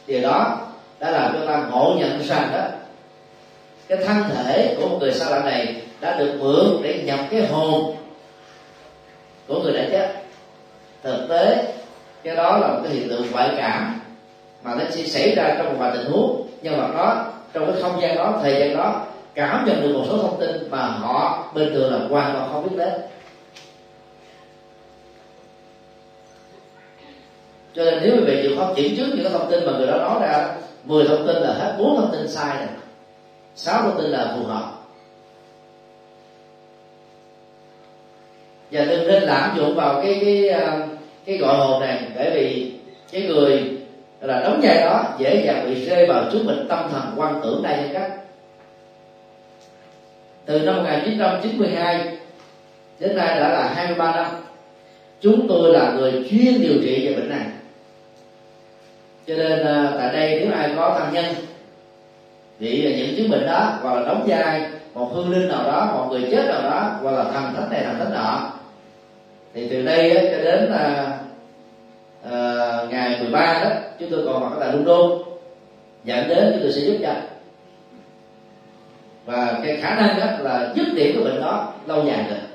[0.07, 0.64] Điều đó
[0.99, 2.67] đã làm cho ta ngộ nhận rằng đó,
[3.87, 7.41] cái thân thể của một người xa lạ này đã được mượn để nhập cái
[7.47, 7.95] hồn
[9.47, 10.13] của người đã chết
[11.03, 11.73] thực tế,
[12.23, 13.99] cái đó là một cái hiện tượng ngoại cảm
[14.63, 17.81] mà nó chỉ xảy ra trong một vài tình huống, nhưng mà nó, trong cái
[17.81, 21.47] không gian đó, thời gian đó, cảm nhận được một số thông tin mà họ
[21.55, 22.93] bên thường là hoàn toàn không biết đến.
[27.75, 29.87] Cho nên nếu quý vị chịu khó kiểm chứng những cái thông tin mà người
[29.87, 30.55] đó nói ra
[30.85, 32.67] 10 thông tin là hết 4 thông tin sai này
[33.55, 34.71] 6 thông tin là phù hợp.
[38.71, 40.87] Và đừng nên lạm dụng vào cái cái à,
[41.25, 42.71] cái gọi hồn này, bởi vì
[43.11, 43.77] cái người
[44.21, 47.63] là đóng vai đó dễ dàng bị rơi vào chúng mình tâm thần quan tưởng
[47.63, 48.11] đa nhân cách.
[50.45, 52.17] Từ năm 1992
[52.99, 54.27] đến nay đã là 23 năm,
[55.21, 57.45] chúng tôi là người chuyên điều trị về bệnh này
[59.27, 61.25] cho nên à, tại đây nếu ai có thân nhân
[62.59, 66.07] thì những chứng bệnh đó hoặc là đóng vai một hương linh nào đó một
[66.11, 68.51] người chết nào đó hoặc là thần thánh này thần thánh nọ
[69.53, 71.17] thì từ đây cho đến là
[72.27, 73.69] uh, ngày 13 đó
[73.99, 75.11] chúng tôi còn mặt tại London
[76.03, 77.13] dẫn đến chúng tôi sẽ giúp cho.
[79.25, 82.54] Và cái khả năng đó là dứt điểm của bệnh đó lâu dài được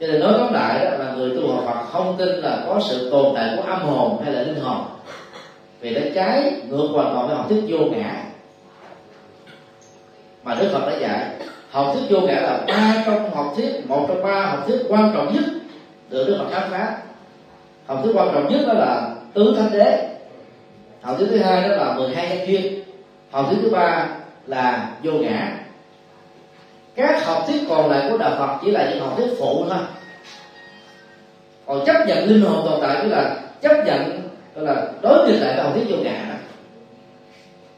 [0.00, 2.80] cho nên nói tóm lại đó là người tu học Phật không tin là có
[2.88, 4.84] sự tồn tại của âm hồn hay là linh hồn.
[5.80, 8.24] Vì nó trái ngược hoàn toàn với học thuyết vô ngã.
[10.42, 11.26] Mà Đức Phật đã dạy,
[11.70, 15.12] học thuyết vô ngã là ba trong học thuyết, một trong ba học thuyết quan
[15.14, 15.44] trọng nhất
[16.10, 16.96] được Đức Phật khám phá.
[17.86, 20.08] Học thuyết quan trọng nhất đó là tứ thánh đế.
[21.00, 22.84] Học thuyết thứ hai đó là 12 nhân duyên.
[23.30, 24.08] Học thuyết thứ ba
[24.46, 25.57] là vô ngã
[26.98, 29.78] các học thuyết còn lại của đạo Phật chỉ là những học thuyết phụ thôi.
[31.66, 35.40] Còn chấp nhận linh hồn tồn tại tức là chấp nhận, tức là đối nghịch
[35.40, 36.38] lại với học thuyết vô ngã.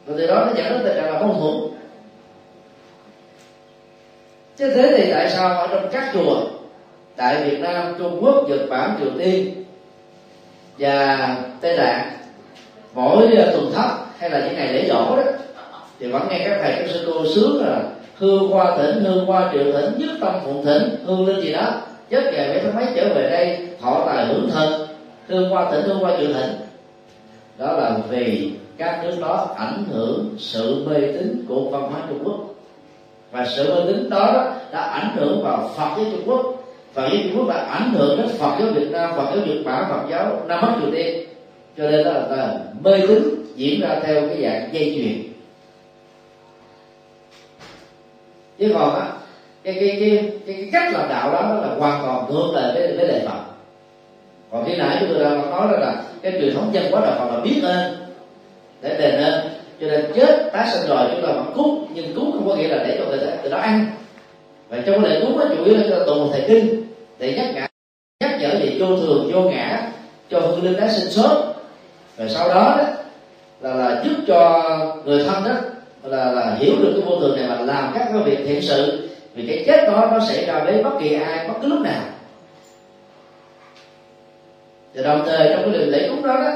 [0.07, 1.81] Và từ đó nó dẫn đến tình trạng là mâu thuẫn
[4.57, 6.41] chứ thế thì tại sao ở trong các chùa,
[7.17, 9.65] tại Việt Nam, Trung Quốc, Nhật Bản, Triều Tiên
[10.79, 12.13] và Tây Tạng
[12.95, 15.23] mỗi tuần thất hay là những ngày lễ dỗ đó,
[15.99, 17.83] thì vẫn nghe các thầy các sư cô sướng là
[18.21, 20.83] hương qua tỉnh hương qua triệu tỉnh nhất tâm phụng thỉnh.
[21.05, 21.73] Hương lên gì đó?
[22.11, 24.87] Chết ngày mấy tháng mấy trở về đây thọ tài hưởng thân.
[25.29, 26.51] Hương qua tỉnh hương qua triệu thỉnh.
[27.59, 32.19] Đó là vì các nước đó ảnh hưởng sự mê tín của văn hóa Trung
[32.25, 32.55] Quốc.
[33.33, 36.65] Và sự mê tín đó, đó đã ảnh hưởng vào Phật giáo Trung Quốc.
[36.95, 39.65] Phật giáo Trung Quốc đã ảnh hưởng đến Phật giáo Việt Nam Phật giáo Nhật
[39.65, 41.27] Bản Phật giáo Nam Bắc Triều Tiên.
[41.79, 45.30] Cho nên đó là mê tín diễn ra theo cái dạng dây chuyền.
[48.61, 49.07] Chứ còn á
[49.65, 52.97] cái cái cái cái, cái cách làm đạo đó, là hoàn toàn ngược lại với
[52.97, 53.39] với đề Phật.
[54.51, 57.15] Còn khi nãy chúng tôi đã nói đó là cái truyền thống dân quá đạo
[57.19, 57.95] Phật là biết ơn
[58.83, 59.49] để đền ơn.
[59.81, 62.69] Cho nên chết tái sinh rồi chúng ta vẫn cúng nhưng cúng không có nghĩa
[62.69, 63.87] là để cho người ta từ đó ăn.
[64.69, 66.87] Và trong cái lễ cúng đó chủ yếu là cho tụng một thầy kinh
[67.19, 67.61] để nhắc nhở
[68.21, 69.83] nhắc nhở về vô thường vô ngã
[70.31, 71.37] cho hương linh tái sinh sớm.
[72.19, 72.85] Rồi sau đó đó
[73.61, 74.63] là là giúp cho
[75.05, 75.55] người thân đó
[76.11, 79.09] là, là hiểu được cái vô thường này mà làm các cái việc thiện sự
[79.35, 82.03] vì cái chết đó nó xảy ra với bất kỳ ai bất cứ lúc nào.
[84.95, 86.51] Và đồng thời trong cái lễ cúng đó đó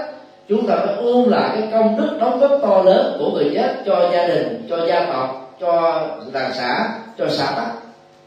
[0.49, 3.75] chúng ta phải ôn lại cái công đức đóng góp to lớn của người chết
[3.87, 6.03] cho gia đình cho gia tộc cho
[6.33, 7.69] làng xã cho xã tắc.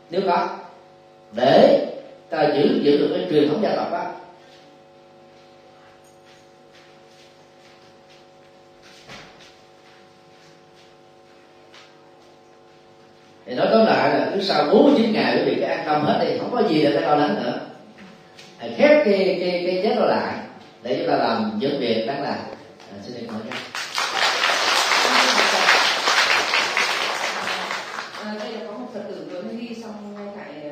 [0.10, 0.48] Nếu có
[1.32, 1.88] để
[2.30, 4.04] ta giữ giữ được cái truyền thống gia tộc đó
[13.48, 16.18] thì nói tóm lại là cứ sau 49 ngày quý vị cái an tâm hết
[16.22, 17.60] thì không có gì để phải lo lắng nữa.
[18.58, 20.34] Hãy khép cái cái cái chết đó lại
[20.84, 22.34] để chúng ta làm những việc đáng làm.
[22.92, 23.58] À, xin được hỏi nha
[28.26, 28.88] à, đây là có một
[29.84, 30.72] xong ngay tại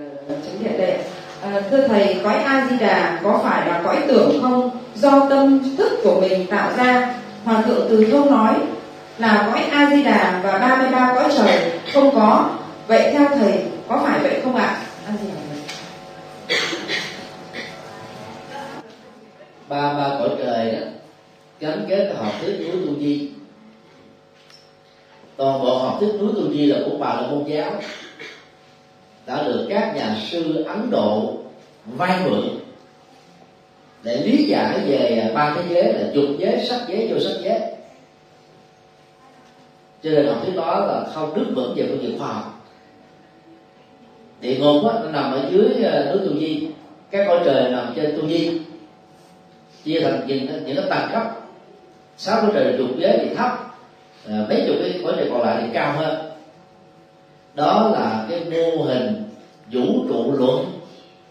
[1.42, 4.70] ờ, à, thưa thầy cõi a di đà có phải là cõi tưởng không?
[4.96, 7.14] Do tâm thức của mình tạo ra.
[7.44, 8.54] Hòa thượng từ thông nói
[9.18, 12.50] là cõi a di đà và 33 cõi trời không có
[12.88, 14.86] vậy theo thầy, có phải vậy không ạ?
[19.70, 20.88] Ba ba cõi trời đó,
[21.60, 23.30] gắn kết cái học thuyết núi tu di.
[25.38, 27.72] Toàn bộ học thuyết núi tu di là của bà la môn giáo.
[29.26, 31.34] Đã được các nhà sư ấn độ
[31.86, 32.60] vay mượn
[34.04, 37.60] để lý giải về ba thế giới là dục giới, sắc giới, vô sắc giới.
[40.04, 42.55] Cho nên học thuyết đó là không đứng vững về phương diện khoa học
[44.42, 46.68] địa ngục đó, nó nằm ở dưới ờ, núi tu di.
[47.12, 48.62] Các cõi trời nằm trên tu di.
[49.84, 51.24] Chia thành những những cái tầng cấp
[52.18, 53.52] sáu cõi trời dục giới thì thấp.
[54.30, 56.32] À, mấy chục cái cõi trời còn lại thì cao hơn.
[57.54, 59.24] Đó là cái mô hình
[59.72, 60.66] vũ trụ luận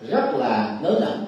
[0.08, 1.24] rất là lớn lẫn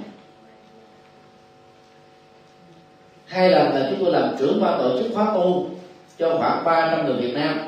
[3.27, 5.71] hai lần là chúng tôi làm trưởng ban tổ chức khóa tu
[6.19, 7.59] cho khoảng 300 người Việt Nam.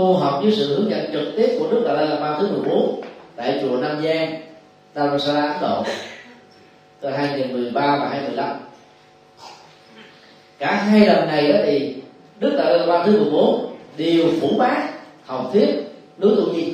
[0.00, 3.00] Tu học với sự hướng dẫn trực tiếp của Đức Đạt Lai Lama thứ 14
[3.36, 4.40] tại chùa Nam Giang
[4.94, 5.84] Dharamsala Ấn Độ.
[7.00, 8.56] Từ 2013 và 2015
[10.58, 11.94] cả hai lần này đó thì
[12.38, 14.88] Đức Đại Lama ba thứ 14 đều phủ bác
[15.26, 15.68] học thuyết
[16.18, 16.72] núi tu di.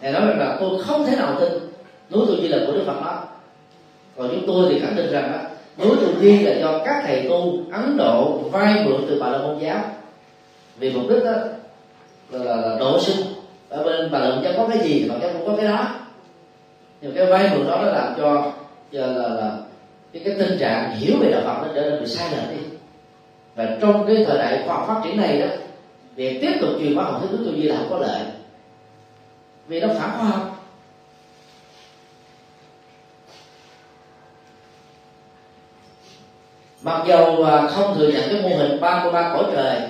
[0.00, 1.52] Ngài nói rằng là tôi không thể nào tin
[2.10, 3.24] núi tu di là của Đức Phật đó.
[4.16, 5.38] Còn chúng tôi thì khẳng định rằng đó,
[5.84, 9.38] núi tu di là do các thầy tu Ấn Độ vay mượn từ Bà La
[9.38, 9.80] Môn giáo
[10.78, 11.30] vì mục đích đó
[12.30, 13.26] là, là, là đổ sinh.
[13.68, 15.94] Ở bên Bà lượng Môn có cái gì thì bà cháu cũng có cái đó.
[17.00, 18.52] Nhưng cái vay mượn đó nó làm cho,
[18.90, 19.58] là, là, là
[20.12, 22.66] cái, cái tình trạng hiểu về đạo Phật nó trở nên bị sai lệch đi.
[23.54, 25.46] Và trong cái thời đại khoa học phát triển này đó
[26.16, 28.20] việc tiếp tục truyền bá học thứ tu di là không có lợi.
[29.66, 30.52] Vì nó phản khoa học.
[36.82, 39.80] Mặc dầu à, không thừa nhận cái mô hình ba mươi ba cõi trời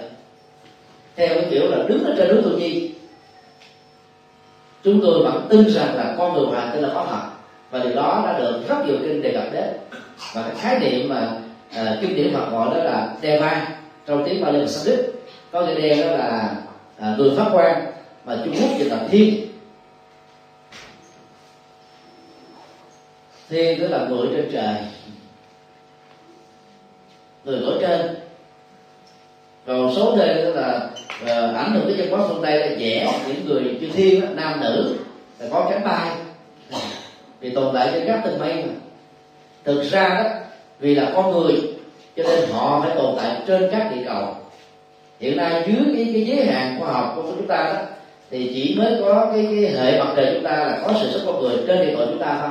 [1.17, 2.95] theo cái kiểu là đứng ở trên núi tự nhiên
[4.85, 7.37] chúng tôi vẫn tin rằng là con đường hành tinh là có thật
[7.71, 9.69] và điều đó đã được rất nhiều kinh đề cập đến.
[10.35, 11.33] Và cái khái niệm mà
[11.81, 13.69] uh, kinh điển Phật gọi đó là Deva
[14.07, 15.01] trong tiếng Bali và Sanskrit.
[15.51, 16.57] Có nghĩa đen đó là
[16.99, 17.87] uh, người phát quan
[18.25, 19.47] mà Trung Quốc dịch là thiên.
[23.49, 24.75] Thiên tức là người trên trời.
[27.45, 28.17] Người ở trên.
[29.67, 30.91] Còn số nơi đó là
[31.21, 34.27] và ảnh hưởng tới dân hóa phương tây là vẽ những người chư thiên đó,
[34.35, 34.97] nam nữ
[35.39, 36.11] là có cánh bay
[37.41, 38.73] vì tồn tại trên các tầng mây mà.
[39.65, 40.31] Thực ra đó
[40.79, 41.55] vì là con người
[42.17, 44.37] cho nên họ phải tồn tại trên các địa cầu.
[45.21, 47.81] Hiện nay dưới cái, cái giới hạn khoa học của chúng ta đó
[48.31, 51.27] thì chỉ mới có cái, cái hệ mặt trời chúng ta là có sự sống
[51.27, 52.51] con người trên địa cầu chúng ta thôi.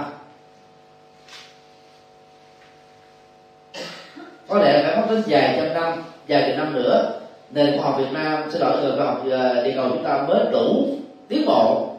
[4.47, 7.19] Có lẽ phải mất đến vài trăm năm vài chục năm nữa
[7.51, 10.25] nền khoa học Việt Nam sẽ lỗi người khoa học ờ, địa cầu chúng ta
[10.27, 10.87] mới đủ
[11.27, 11.89] tiến bộ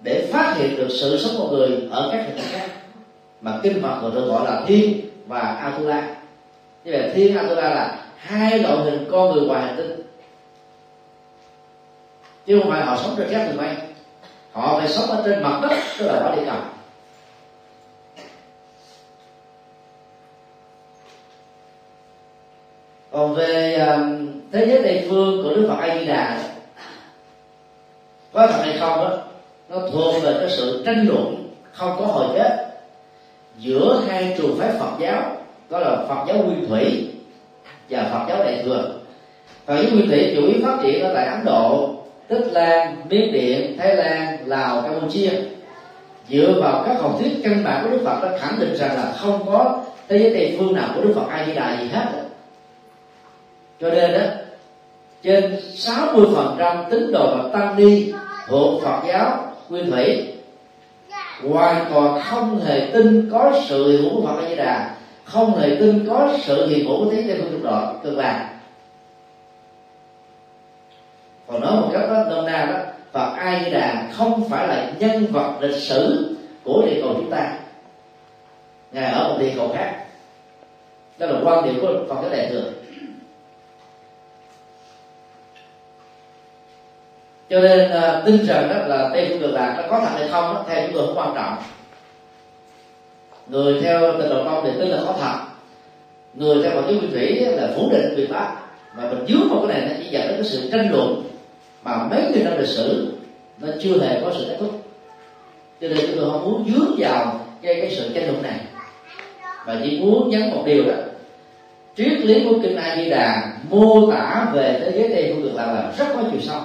[0.00, 2.68] để phát hiện được sự sống con người ở các hình khác.
[3.40, 6.16] Mà kinh Phật còn được gọi là thiên và Atula.
[6.84, 10.02] Như vậy thiên Atula là hai loại hình con người ngoài hành tinh.
[12.46, 13.76] Chứ không phải họ sống trên các đường mây
[14.52, 16.60] họ phải sống ở trên mặt đất tức là quả địa cầu.
[23.10, 26.48] Còn về um, thế giới tây phương của đức phật a di đà
[28.32, 29.18] có thật hay không đó
[29.68, 32.72] nó thuộc về cái sự tranh luận không có hồi kết
[33.58, 35.36] giữa hai trường phái phật giáo,
[35.70, 37.08] đó là phật giáo nguyên thủy
[37.90, 38.92] và phật giáo đại thừa.
[39.66, 41.94] Phật giáo nguyên thủy chủ yếu phát triển ở tại ấn độ,
[42.28, 45.30] tích lan, miến điện, thái lan, lào, campuchia.
[46.28, 49.12] Dựa vào các học thuyết căn bản của đức phật đã khẳng định rằng là
[49.16, 52.04] không có thế giới tây phương nào của đức phật a di đà gì hết
[53.80, 54.20] cho nên đó
[55.22, 58.12] trên 60 phần trăm tín đồ và tăng ni
[58.48, 60.28] thuộc Phật giáo nguyên thủy
[61.50, 64.94] hoàn toàn không hề tin có sự hiện hữu của Phật A Di Đà,
[65.24, 68.48] không hề tin có sự hiện hữu của thế giới phương cực độ cực lạc
[71.46, 72.78] còn nói một cách đó, nôm na đó,
[73.12, 77.30] Phật A Di Đà không phải là nhân vật lịch sử của địa cầu chúng
[77.30, 77.52] ta.
[78.92, 80.04] Ngài ở một địa cầu khác.
[81.18, 82.70] Đó là quan điểm của Phật giáo đại thừa.
[87.52, 90.28] Cho nên uh, tin rằng đó là tây phương cực lạc nó có thật hay
[90.28, 91.56] không đó, theo chúng tôi không quan trọng.
[93.46, 95.38] Người theo tịnh độ công thì tin là có thật.
[96.34, 98.52] Người theo phật giáo nguyên thủy là phủ định việc đó
[98.96, 101.22] mà mình dướng vào cái này nó chỉ dẫn đến cái sự tranh luận
[101.82, 103.12] mà mấy nghìn năm lịch sử
[103.58, 104.70] nó chưa hề có sự kết thúc.
[105.80, 108.60] Cho nên chúng tôi không muốn dướng vào cái cái sự tranh luận này.
[109.66, 110.94] Và chỉ muốn nhấn một điều đó.
[111.96, 115.54] Triết lý của kinh a di đà mô tả về thế giới tây phương cực
[115.54, 116.60] lạc là rất có chiều sâu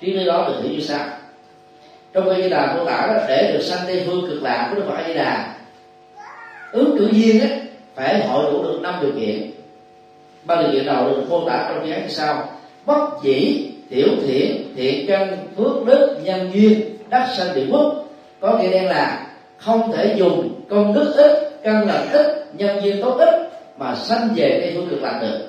[0.00, 1.06] trí lý đó được hiểu như sau.
[2.12, 4.76] Trong cái di đà mô tả đó, để được sanh tây phương cực lạc của
[4.76, 5.54] đức phật a di đà,
[6.72, 7.60] ứng cử viên ấy
[7.94, 9.50] phải hội đủ được năm điều kiện.
[10.44, 12.48] Ba điều kiện đầu được mô tả trong dự như sau.
[12.86, 18.04] Bất chỉ tiểu thiện thiện căn phước đức, nhân duyên, đắc sanh địa quốc.
[18.40, 19.26] Có nghĩa đen là
[19.58, 24.28] không thể dùng công đức ít, căn lành ít, nhân duyên tốt ít mà sanh
[24.34, 25.48] về tây phương cực lạc được.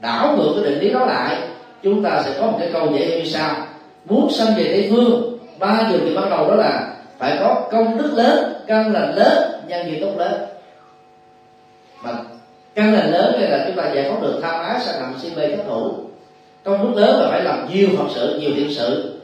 [0.00, 1.36] Đảo ngược cái định lý đó lại
[1.82, 3.56] chúng ta sẽ có một cái câu dễ như sau.
[4.04, 7.98] Muốn sanh về tây phương ba điều kiện ban đầu đó là phải có công
[7.98, 10.40] đức lớn căn lành lớn nhân duyên tốt lớn.
[12.02, 12.10] Mà
[12.74, 15.30] căn lành lớn đây là chúng ta giải phóng được tham ái sanh hận si
[15.36, 15.94] mê thất thủ.
[16.64, 19.20] Công đức lớn là phải làm nhiều phật sự nhiều thiện sự.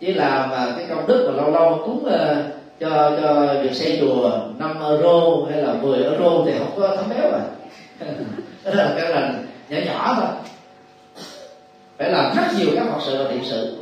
[0.00, 2.36] Chỉ làm mà cái công đức mà lâu lâu cúng uh,
[2.80, 5.20] cho cho việc xây chùa 5 euro
[5.50, 7.40] hay là 10 euro thì không có thấm béo rồi
[8.00, 8.06] à.
[8.64, 10.51] đó là cái lành nhỏ nhỏ thôi
[12.02, 13.76] phải làm rất nhiều các hoạt sự và thiện sự.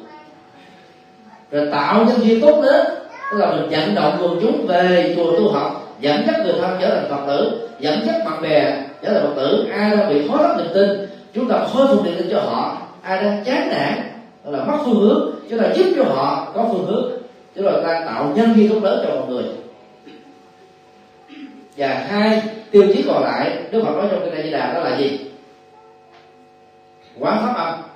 [1.51, 2.87] Rồi tạo nhân duyên tốt lớn,
[3.33, 6.79] tức là mình vận động quần chúng về chùa tu học, dẫn dắt người thân
[6.81, 9.66] trở thành phật tử, dẫn dắt bạn bè trở thành phật tử.
[9.73, 12.77] Ai đang bị khó lắm niềm tin, chúng ta khôi phục niềm tin cho họ.
[13.03, 14.03] Ai đang chán nản
[14.45, 17.12] là mất phương hướng, chúng ta giúp cho họ có phương hướng.
[17.57, 19.45] Chúng ta đang tạo nhân duyên tốt lớn cho mọi người.
[21.77, 24.81] Và hai, tiêu chí còn lại, đức phật nói trong kinh a di đà đó
[24.81, 25.18] là gì?
[27.18, 27.89] Quán pháp âm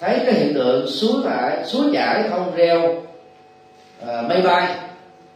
[0.00, 3.02] thấy cái hiện tượng suối thải suối chảy không reo
[4.06, 4.74] à, mây bay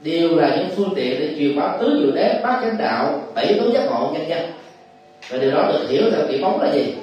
[0.01, 3.55] đều là những phương tiện để truyền bá tứ diệu đế bát chánh đạo bảy
[3.59, 4.51] tố giác ngộ nhân dân
[5.29, 6.95] và điều đó được hiểu theo kỹ bóng là gì?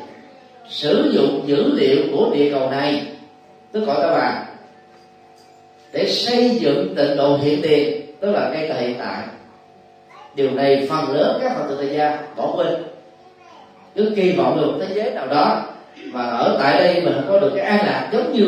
[0.70, 3.03] Sử dụng dữ liệu của địa cầu này
[3.72, 4.45] tức gọi ta bà
[5.91, 9.24] để xây dựng tịnh độ hiện tiền tức là ngay tại hiện tại.
[10.36, 12.84] Điều này phần lớn các phật tử tại gia bỏ quên.
[13.95, 15.64] Cứ kỳ vọng được một thế giới nào đó
[16.05, 18.47] mà ở tại đây mình không có được cái an lạc giống như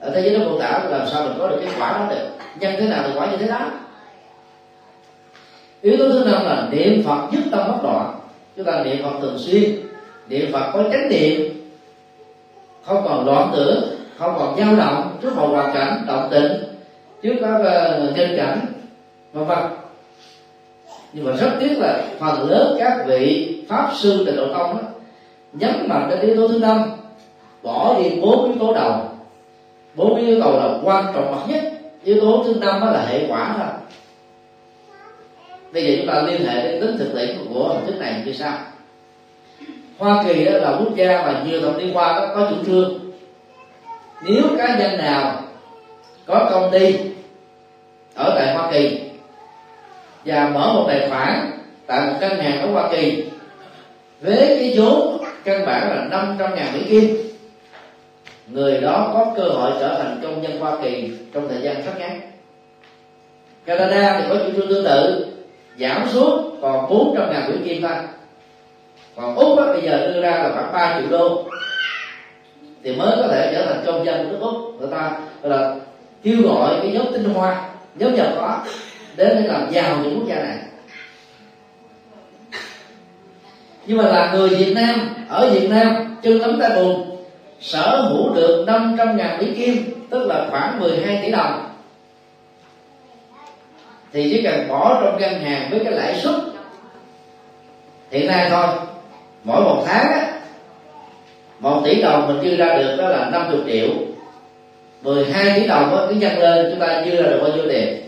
[0.00, 2.28] ở thế giới đó mô tả làm sao mình có được cái quả đó được?
[2.60, 3.70] Nhân thế nào thì quả như thế đó?
[5.82, 8.14] Yếu tố thứ năm là niệm phật giúp tâm bất đoạn
[8.56, 9.80] chúng ta niệm phật thường xuyên
[10.28, 11.60] niệm phật có chánh niệm
[12.84, 13.84] không còn loạn tưởng
[14.18, 16.52] không còn dao động trước một hoàn cảnh động tĩnh
[17.22, 18.60] trước các uh, nhân cảnh
[19.32, 19.58] vân vân.
[21.12, 24.82] Nhưng mà rất tiếc là phần lớn các vị pháp sư tịnh độ tông đó,
[25.52, 26.90] nhấn mạnh đến yếu tố thứ năm
[27.62, 28.92] bỏ đi bốn yếu tố đầu.
[29.94, 31.72] Bốn yếu tố là quan trọng bậc nhất
[32.04, 33.66] yếu tố thứ năm đó là hệ quả thôi.
[35.72, 38.32] Bây giờ chúng ta liên hệ đến tính thực tiễn của hình thức này như
[38.32, 38.58] sau.
[39.98, 42.98] Hoa Kỳ đó là quốc gia mà nhiều thập niên qua có, có chủ trương.
[44.26, 45.42] Nếu cá nhân nào
[46.26, 46.96] có công ty
[48.14, 49.00] ở tại Hoa Kỳ
[50.24, 51.50] và mở một tài khoản
[51.86, 53.24] tại một ngân hàng ở Hoa Kỳ
[54.20, 57.16] với cái vốn căn bản là 500 ngàn Mỹ Kim.
[58.46, 61.92] Người đó có cơ hội trở thành công dân Hoa Kỳ trong thời gian rất
[61.98, 62.20] ngắn.
[63.64, 65.26] Canada thì có chủ trương tương tự
[65.78, 67.92] giảm xuống còn 400 ngàn Mỹ Kim thôi.
[69.16, 71.44] Còn Úc á, bây giờ đưa ra là khoảng 3 triệu đô.
[72.82, 74.80] Thì mới có thể trở thành công dân của nước Úc.
[74.80, 75.74] Người ta gọi là
[76.22, 77.68] kêu gọi cái nhóm tinh hoa.
[77.94, 78.58] Nhóm giàu có
[79.16, 80.58] đến để làm giàu những quốc gia này.
[83.86, 87.16] Nhưng mà là người Việt Nam ở Việt Nam chân lắm tay bùn
[87.60, 91.66] sở hữu được 500 ngàn Mỹ Kim tức là khoảng 12 tỷ đồng.
[94.12, 96.34] Thì chỉ cần bỏ trong ngân hàng với cái lãi suất
[98.10, 98.66] hiện nay thôi.
[99.44, 100.40] Mỗi một tháng á
[101.60, 103.88] một tỷ đồng mình chưa ra được đó là 50 triệu.
[105.02, 108.00] 12 tỷ đồng á, cứ nhân lên chúng ta chưa ra được bao nhiêu tiền?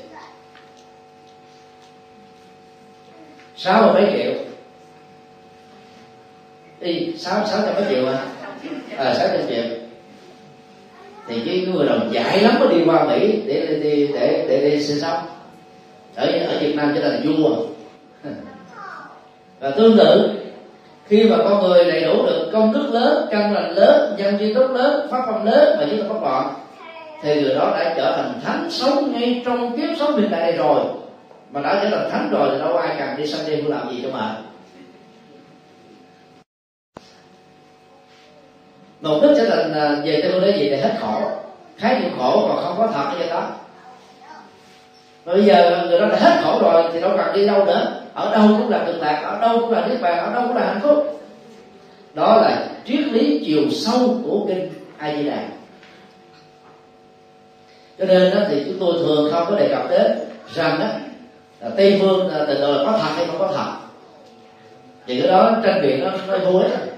[3.57, 4.33] sáu mươi mấy triệu
[6.83, 8.27] thì sáu sáu trăm mấy triệu à
[8.97, 9.65] à sáu trăm triệu.
[11.29, 14.71] Thì cái người nào dạy lắm mới đi qua mỹ để để để để, để
[14.71, 15.19] đi sinh sống.
[16.17, 17.57] Ở ở việt nam cho là vua.
[19.61, 20.31] Và tương tự
[21.09, 24.55] khi mà con người đầy đủ được công đức lớn căn lành lớn nhân duyên
[24.55, 26.55] tốt lớn pháp phong lớn và chúng ta bất bọn
[27.23, 30.53] thì người đó đã trở thành thánh sống ngay trong kiếp sống hiện tại này
[30.53, 30.81] rồi.
[31.53, 34.01] Mà đã trở thành thánh rồi thì đâu ai cần đi sanh đi làm gì
[34.03, 34.37] cho mà
[39.03, 41.21] mục đích trở thành à, về tây phương đế gì để hết khổ,
[41.79, 43.51] khái niệm khổ còn không có thật cái đó.
[45.25, 47.93] Và bây giờ người đó đã hết khổ rồi thì đâu cần đi đâu nữa.
[48.15, 50.57] Ở đâu cũng là cực lạc, ở đâu cũng là niết bàn, ở đâu cũng
[50.57, 51.21] là hạnh phúc.
[52.15, 55.45] Đó là triết lý chiều sâu của kinh a di đà
[57.99, 60.19] cho nên đó thì chúng tôi thường không có đề cập đến
[60.55, 60.87] rằng đó
[61.61, 63.73] là tây phương à, tình độ là có thật hay không có thật.
[65.07, 66.92] Thì cái đó tranh biện nó nó vui lắm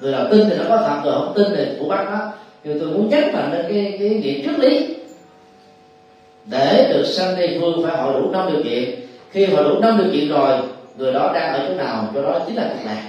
[0.00, 2.32] người nào tin thì nó có thật người không tin thì của bác đó
[2.64, 4.96] thì tôi muốn nhắc mạnh lên cái cái nghĩa triết lý.
[6.44, 9.00] Để được sanh tây phương phải hội đủ năm điều kiện.
[9.30, 10.58] Khi họ đủ năm điều kiện rồi
[10.96, 12.10] người đó đang ở chỗ nào?
[12.14, 13.02] Chỗ đó chính là cực lạc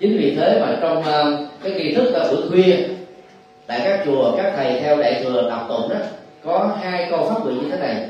[0.00, 2.76] chính vì thế mà trong uh, cái kỳ thức uh, buổi khuya
[3.66, 5.96] tại các chùa các thầy theo đại thừa đọc tụng đó
[6.44, 8.08] có hai câu pháp nguyện như thế này.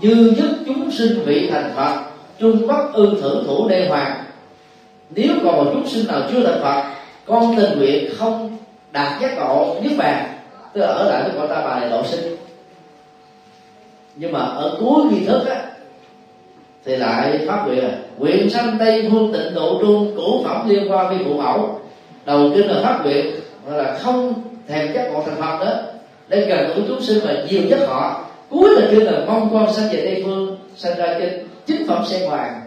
[0.00, 2.05] Như giúp chúng sinh vị thành phật
[2.38, 4.24] trung bất ư thử thủ đê hoàng.
[5.10, 6.82] Nếu còn một chúng sinh nào chưa thành phật,
[7.26, 8.56] con tình nguyện không
[8.92, 10.26] đạt giác ngộ niết bàn,
[10.72, 12.36] tức là ở lại với cõi ta bà này độ sinh.
[14.16, 15.62] Nhưng mà ở cuối nghi thức á,
[16.84, 20.92] thì lại phát nguyện là nguyện sanh tây phương tịnh độ trung cũ phẩm liên
[20.92, 21.80] quan vi phụ mẫu.
[22.24, 23.26] Đầu tiên là phát nguyện
[23.66, 24.34] là không
[24.68, 25.72] thèm giác ngộ thành phật đó,
[26.28, 28.24] để gần gũi chúng sinh và nhiều nhất họ.
[28.50, 30.45] Cuối là kêu là mong con sanh về tây phương
[30.76, 32.66] sanh ra trên chính phẩm sen hoàng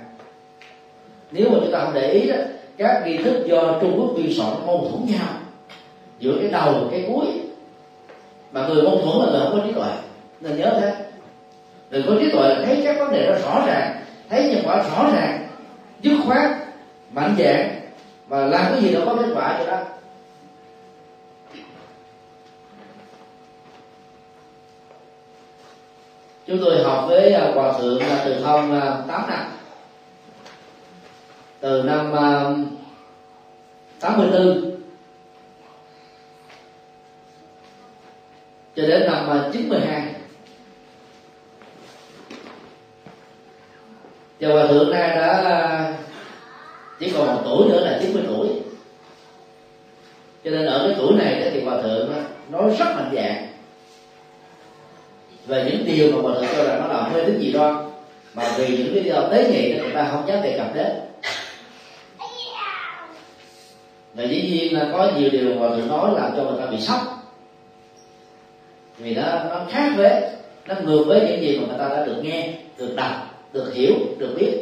[1.32, 2.36] nếu mà chúng ta không để ý đó,
[2.78, 5.28] các nghi thức do trung quốc biên soạn mâu thuẫn nhau.
[6.20, 7.26] Giữa cái đầu và cái cuối.
[8.52, 9.92] Mà người mâu thuẫn là người không có trí tuệ.
[10.42, 10.94] Nên nhớ thế.
[11.92, 14.84] Người có trí tuệ là thấy các vấn đề đó rõ ràng, thấy nhân quả
[14.84, 15.48] rõ ràng,
[16.02, 16.52] dứt khoát,
[17.14, 17.76] mạnh dạng
[18.28, 19.80] và làm cái gì đó có kết quả cho đó.
[26.50, 29.46] Chúng tôi học với à, hòa thượng à, từ thông à, 8 năm
[31.60, 32.14] từ năm
[34.00, 34.72] 84
[38.76, 40.14] cho đến năm 92
[44.40, 45.94] và hòa thượng nay đã
[47.00, 48.48] chỉ còn một tuổi nữa là 90 tuổi.
[50.44, 52.14] Cho nên ở cái tuổi này thì hòa thượng
[52.50, 53.49] nói rất mạnh dạng
[55.50, 57.86] về những điều mà mình cho rằng nó là hơi tính gì đó,
[58.34, 60.92] mà vì những cái do tế nhị người ta không dám đề cập đến.
[64.14, 66.78] Và dĩ nhiên là có nhiều điều mà mình nói làm cho người ta bị
[66.82, 67.00] sốc.
[68.98, 70.22] Vì nó nó khác với,
[70.68, 73.12] nó ngược với những gì mà người ta đã được nghe, được đọc,
[73.54, 74.58] được hiểu, được biết.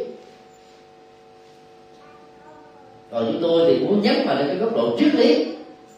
[3.11, 5.45] Còn chúng tôi thì muốn nhấn vào cái góc độ triết lý,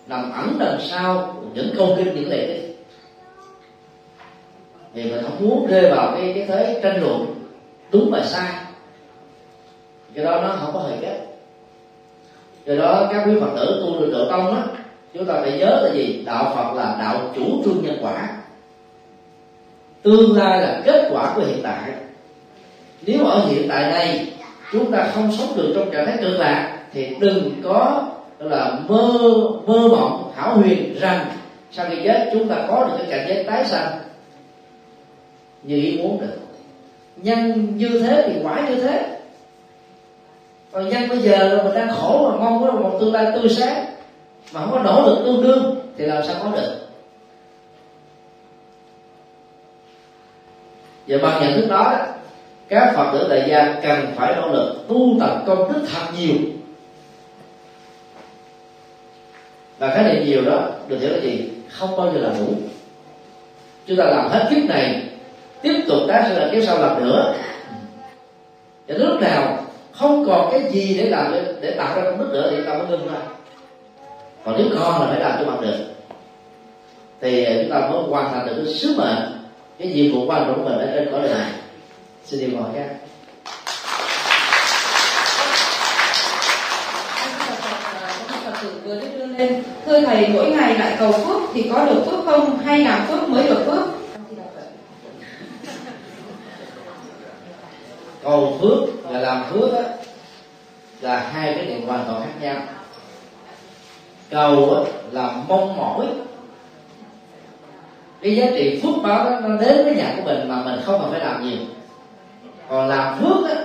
[0.07, 2.68] nằm ẩn đằng sau những câu kinh những lời kinh
[4.93, 7.25] vì mình không muốn rơi vào cái cái thế tranh luận
[7.91, 8.49] đúng và sai.
[10.13, 11.19] Cái đó nó không có hề kết.
[12.65, 14.61] Do đó các quý phật tử tu được độ tông á,
[15.13, 16.23] chúng ta phải nhớ là gì?
[16.25, 18.29] Đạo phật là đạo chủ trương nhân quả.
[20.01, 21.91] Tương lai là kết quả của hiện tại.
[23.05, 24.33] Nếu ở hiện tại này,
[24.71, 28.03] chúng ta không sống được trong trạng thái cực lạc, thì đừng có
[28.39, 29.09] là, mơ
[29.65, 31.25] mơ mộng, hảo huyền rằng
[31.71, 33.87] sau khi chết, chúng ta có được cái cảnh giới tái sanh
[35.63, 36.37] như ý muốn được.
[37.15, 39.19] Nhân như thế thì quả như thế.
[40.71, 43.49] Còn nhân bây giờ là mình đang khổ mà mong có một tương lai tươi
[43.49, 43.85] sáng.
[44.53, 46.75] Mà không có nỗ lực tương đương thì làm sao có được?
[51.07, 51.97] Và bằng nhận thức đó,
[52.67, 56.35] các phật tử tại gia cần phải nỗ lực tu tập công đức thật nhiều.
[59.77, 61.49] Và cái này nhiều đó, được hiểu là gì?
[61.69, 62.53] Không bao giờ là đủ.
[63.85, 65.08] Chúng ta làm hết kiếp này
[65.61, 67.33] tiếp tục tái sinh là kiếp sau làm nữa.
[68.87, 72.47] Và lúc nào không còn cái gì để làm để, tạo ra công đức nữa
[72.51, 73.21] thì ta mới ngưng lại.
[74.45, 75.77] còn nếu con là phải làm cho bằng được.
[77.21, 79.39] Thì chúng ta mới hoàn thành được cái sứ mệnh
[79.79, 81.51] cái nhiệm vụ quan trọng của mình ở trên cõi đời này.
[82.25, 82.87] Xin đi hỏi các
[89.37, 92.57] lên thưa thầy mỗi ngày lại cầu phước thì có được phước không?
[92.57, 93.98] Hay làm phước mới được phước?
[98.29, 99.83] Cầu phước và làm phước á,
[101.01, 102.57] là hai cái điều hoàn toàn khác nhau.
[104.29, 106.07] Cầu á, là mong mỏi.
[108.21, 111.01] Cái giá trị phước báo đó nó đến với nhà của mình mà mình không
[111.01, 111.59] cần phải làm nhiều.
[112.69, 113.55] Còn làm phước á,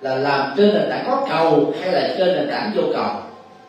[0.00, 3.10] là làm trên nền tảng có cầu hay là trên nền tảng vô cầu.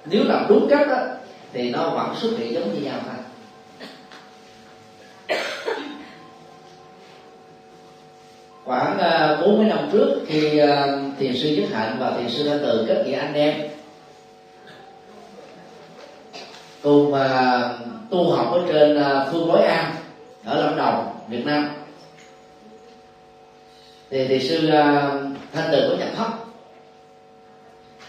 [0.06, 1.06] Nếu làm đúng cách á,
[1.54, 3.23] thì nó vẫn xuất hiện giống như nhau thôi.
[8.66, 12.50] Khoảng à, bốn mấy năm trước khi à, thiền sư nhất hạnh và thiền sư
[12.50, 13.54] thanh từ kết nghĩa anh em.
[16.84, 17.70] Cùng à,
[18.10, 19.96] tu học ở trên à, phương bối an
[20.46, 21.70] ở lâm đồng việt nam.
[24.10, 24.70] Thì thiền sư
[25.54, 26.28] thanh từ có nhập thất.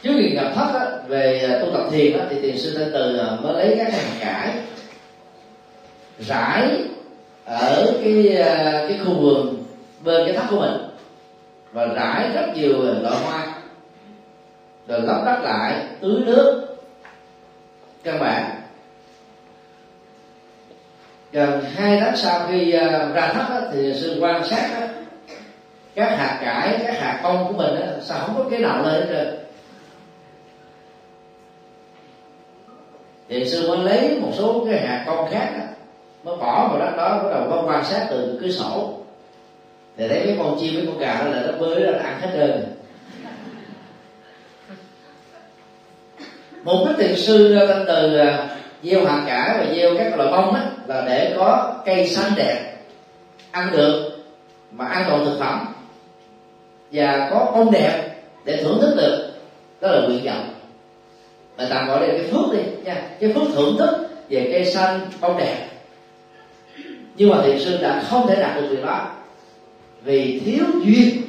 [0.03, 3.21] Trước khi nhập thất á, về tu tập thiền á, thì thiền sư thanh từ
[3.43, 4.51] mới lấy các hàng cải
[6.19, 6.69] rải
[7.45, 8.37] ở cái
[8.89, 9.64] cái khu vườn
[10.05, 10.77] bên cái tháp của mình.
[11.73, 13.55] Và rải rất nhiều loại hoa.
[14.89, 16.61] Rồi lấp đất lại tưới nước.
[18.05, 18.51] Căn bản
[21.33, 24.87] gần hai tháng sau khi à, ra tháp đó, thì sư quan sát đó,
[25.95, 28.93] các hạt cải các hạt con của mình đó, sao không có cái nào lên
[28.93, 29.39] hết trơn.
[33.29, 35.65] Thì sư mới lấy một số cái hạt con khác đó,
[36.25, 39.04] mới bỏ vào đất đó bắt đầu có quan sát từ cửa sổ
[39.97, 42.29] thì thấy mấy con chim mấy con gà đó là nó bơi nó ăn hết
[42.33, 42.65] trơn.
[46.63, 48.49] Một cái tiền sư ra từ à,
[48.83, 52.77] gieo hạt cải và gieo các loại bông á, là để có cây xanh đẹp,
[53.51, 54.11] ăn được
[54.71, 55.75] mà an toàn thực phẩm.
[56.93, 58.15] Và có bông đẹp
[58.45, 59.33] để thưởng thức được,
[59.81, 60.55] đó là nguyện vọng.
[61.59, 63.03] Mà tạm gọi đây là cái phước đi, nha.
[63.21, 65.69] Cái phước thưởng thức về cây xanh, bông đẹp.
[67.17, 69.11] Nhưng mà thiền sư đã không thể đạt được việc đó
[70.05, 71.23] vì thiếu duyên.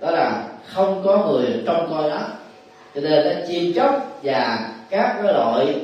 [0.00, 2.18] Đó là không có người trông coi nó
[2.94, 5.76] cho nên nó chim chóc và các cái loại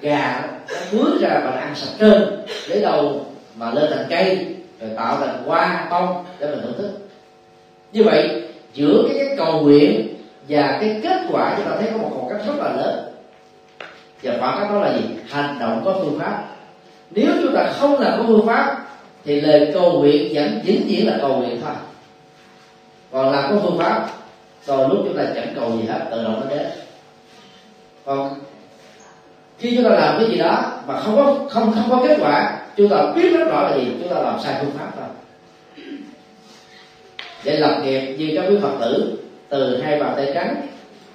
[0.00, 0.48] gà nó
[0.92, 3.26] bước ra và ăn sạch trơn lấy đầu
[3.56, 6.90] mà lên thành cây rồi tạo thành hoa bông để mình thưởng thức.
[7.92, 8.42] Như vậy
[8.74, 10.14] giữa cái, cái cầu nguyện
[10.48, 13.04] và cái kết quả chúng ta thấy có một khoảng cách rất là lớn.
[14.22, 15.04] Và khoảng cách đó là gì?
[15.28, 16.44] Hành động có phương pháp.
[17.10, 18.87] Nếu chúng ta không làm có phương pháp
[19.28, 21.74] thì lời cầu nguyện vẫn chính chỉ là cầu nguyện thôi.
[23.12, 24.08] Còn làm có phương pháp
[24.66, 26.66] rồi lúc chúng ta chẳng cầu gì hết, tự động nó đến.
[28.04, 28.34] Còn
[29.58, 32.60] khi chúng ta làm cái gì đó mà không có, không không có kết quả,
[32.76, 33.86] chúng ta biết rất rõ là gì?
[34.00, 35.08] Chúng ta làm sai phương pháp thôi.
[37.44, 39.18] Để lập nghiệp như các quý phật tử,
[39.48, 40.56] từ hai bàn tay trắng,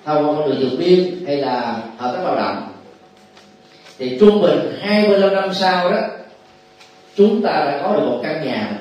[0.06, 2.68] thông qua con đường dược biên hay là hợp tác lao động.
[3.98, 5.98] Thì trung bình 25 năm sau đó
[7.16, 8.72] chúng ta đã có được một căn nhà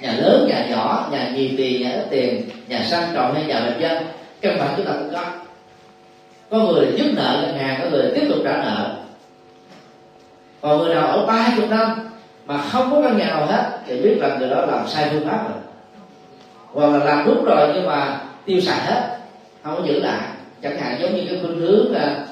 [0.00, 3.60] nhà lớn nhà nhỏ nhà nhiều tiền nhà ít tiền nhà sang trọng hay nhà
[3.60, 4.02] bình dân.
[4.40, 5.24] Căn bản chúng ta cũng có.
[6.50, 8.96] Có người giúp nợ ngân hàng có người tiếp tục trả nợ.
[10.60, 12.10] Còn người nào ở ba chục năm
[12.46, 15.28] mà không có căn nhà nào hết thì biết rằng người đó làm sai phương
[15.28, 15.58] pháp rồi.
[16.72, 19.18] Hoặc là làm đúng rồi nhưng mà tiêu xài hết
[19.62, 20.28] không có giữ lại.
[20.62, 22.26] Chẳng hạn giống như cái khuynh hướng là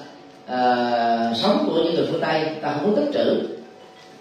[0.46, 3.53] uh, sống của những người phương tây ta không có tích trữ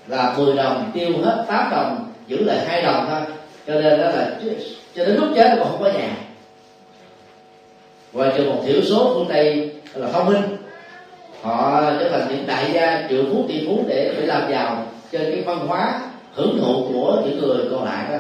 [0.07, 3.21] là 10 đồng tiêu hết 8 đồng, giữ lại hai đồng thôi.
[3.67, 4.31] Cho nên đó là
[4.95, 6.09] cho đến lúc chết còn không có nhà.
[8.11, 10.57] Và trừ một thiểu số phương tây là thông minh.
[11.41, 15.21] Họ trở thành những đại gia triệu phú tỷ phú để để làm giàu trên
[15.21, 16.01] cái văn hóa
[16.33, 18.17] hưởng thụ của những người còn lại đó.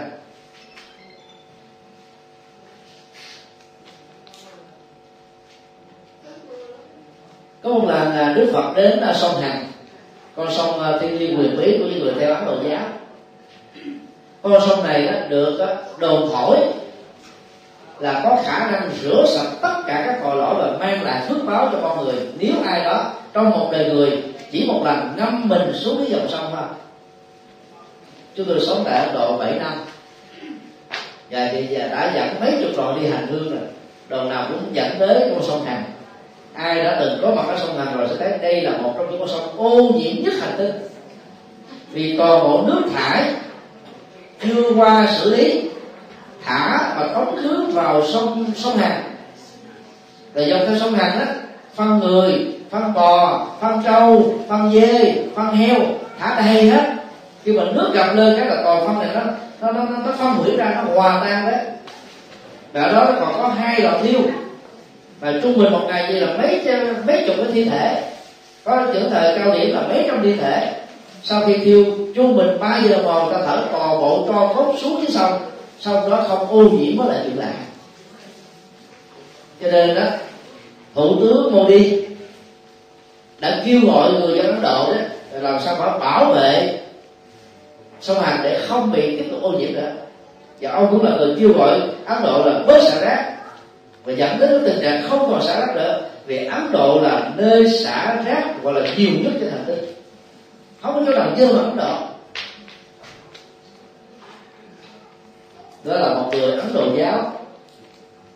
[7.63, 9.65] Có một lần đức phật đến sông hằng
[10.35, 12.81] con sông à, thiên liêng quyền bí của những người theo ấn độ giáo
[14.41, 15.67] con sông này đó được à,
[15.99, 16.57] đồn thổi
[17.99, 21.45] là có khả năng rửa sạch tất cả các tội lỗi và mang lại phước
[21.45, 22.15] báo cho con người.
[22.37, 26.27] Nếu ai đó, trong một đời người, chỉ một lần ngâm mình xuống cái dòng
[26.29, 26.65] sông thôi.
[28.35, 29.73] Chúng tôi sống tại Ấn Độ 7 năm.
[31.29, 33.67] Và thì à, đã dẫn mấy chục đoàn đi hành hương rồi.
[34.09, 35.83] Đoàn nào cũng dẫn tới con sông Hằng
[36.53, 39.11] ai đã từng có mặt ở sông Hằng rồi sẽ thấy đây là một trong
[39.11, 40.71] những con sông ô nhiễm nhất hành tinh.
[41.91, 43.23] Vì toàn bộ nước thải
[44.43, 45.69] chưa qua xử lý
[46.45, 49.03] thả và tống khứ vào sông sông Hằng
[50.33, 51.25] là do theo sông Hằng đó
[51.75, 55.77] phân người phân bò phân trâu phân dê phân heo
[56.19, 56.93] thả đầy hết.
[57.43, 59.21] Khi mà nước gặp lên cái là toàn phân này nó
[59.61, 61.59] nó nó nó, phân hủy ra nó hòa tan đấy.
[62.73, 64.21] Và đó nó còn có hai lò thiêu
[65.23, 66.61] và trung bình một ngày chỉ là mấy
[67.07, 68.03] mấy chục cái thi thể.
[68.63, 70.73] Có những thời cao điểm là mấy trăm thi thể.
[71.23, 71.85] Sau khi thiêu,
[72.15, 75.39] trung bình ba giờ đồng hồ ta thở toàn bộ cho cốt xuống dưới sông.
[75.79, 77.53] Sau đó không ô nhiễm mới lại chuyện lạ.
[79.61, 80.05] Cho nên đó,
[80.95, 82.01] thủ tướng Modi
[83.39, 86.79] đã kêu gọi người dân Ấn Độ đó làm sao phải bảo vệ
[88.01, 89.91] sông Hằng để không bị tiếp tục ô nhiễm nữa.
[90.61, 93.29] Và ông cũng là người kêu gọi Ấn Độ là bớt xả rác
[94.05, 96.01] và dẫn đến tình trạng không còn xả rác nữa.
[96.25, 99.79] Vì Ấn Độ là nơi xả rác gọi là nhiều nhất trên hành tinh.
[100.81, 101.95] Không có chỗ nào dơ mà Ấn Độ.
[105.83, 107.33] Đó là một người Ấn Độ giáo,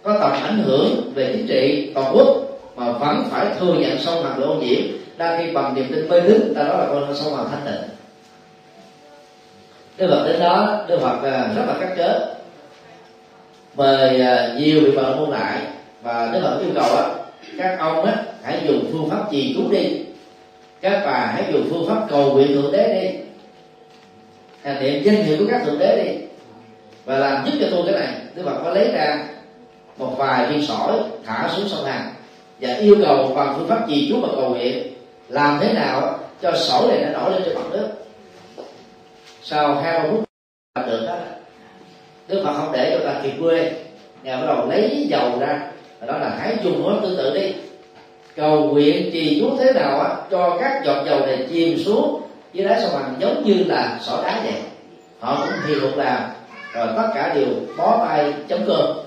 [0.03, 2.27] có tầm ảnh hưởng về chính trị toàn quốc,
[2.76, 4.81] mà vẫn phải thừa nhận sâu mặt bị ô nhiễm.
[5.18, 7.89] Đa khi bằng niềm tin mê tín, ta nói là con sông mặt thanh tịnh.
[9.98, 12.36] Đức Phật đến đó, Đức Phật à, rất là cắt chớ
[13.78, 15.62] mời à, nhiều vị vợ môn lại.
[16.02, 17.04] Và Đức Phật yêu cầu á,
[17.58, 20.02] các ông á, hãy dùng phương pháp trì chú đi.
[20.82, 23.20] Các bà hãy dùng phương pháp cầu nguyện thượng đế đi.
[24.64, 26.26] Hành niệm danh hiệu của các thượng đế đi.
[27.06, 29.28] Và làm giúp cho tôi cái này, Đức Phật có lấy ra
[29.98, 32.14] một vài viên sỏi thả xuống sông hàng
[32.60, 34.88] và yêu cầu bằng phương pháp trì chú và cầu nguyện,
[35.30, 37.88] làm thế nào cho sỏi này nó nổi lên trên mặt nước.
[39.44, 40.24] Sau hai ba phút
[40.76, 41.16] làm được đó
[42.28, 43.72] Đức Phật không để cho ta kịp quê.
[44.24, 45.62] Ngài bắt đầu lấy dầu ra,
[45.99, 47.54] và đó là hãy dùng mối tương tự đi.
[48.36, 52.22] Cầu nguyện trì chú thế nào á, cho các giọt dầu này chìm xuống.
[52.54, 54.62] Dưới đáy sông Hằng giống như là sỏi đá vậy.
[55.20, 56.30] Họ cũng hiền luật làm,
[56.74, 57.48] rồi tất cả đều
[57.78, 58.98] bó tay chấm cơm.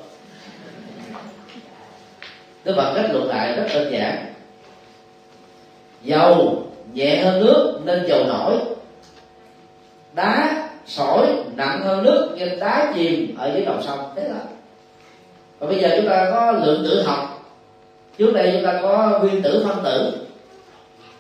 [2.65, 4.27] Đức Phật kết luận lại, rất đơn giản.
[6.03, 8.59] Dầu nhẹ hơn nước, nên dầu nổi.
[10.15, 11.27] Đá sỏi
[11.57, 13.99] nặng hơn nước như đá chìm ở dưới lòng sông.
[14.17, 14.41] Thế là
[15.59, 17.19] và bây giờ chúng ta có lượng tử học.
[18.19, 20.13] Trước đây chúng ta có nguyên tử phân tử.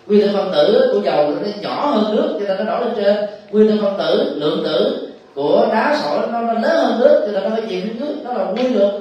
[0.06, 2.94] Nguyên tử phân tử của dầu nó nhỏ hơn nước cho nên nó đổ lên
[2.96, 3.16] trên.
[3.50, 7.32] Nguyên tử phân tử lượng tử của đá sỏi nó, nó lớn hơn nước cho
[7.32, 8.14] nên nó phải chìm xuống nước.
[8.24, 8.94] Đó là nguyên luật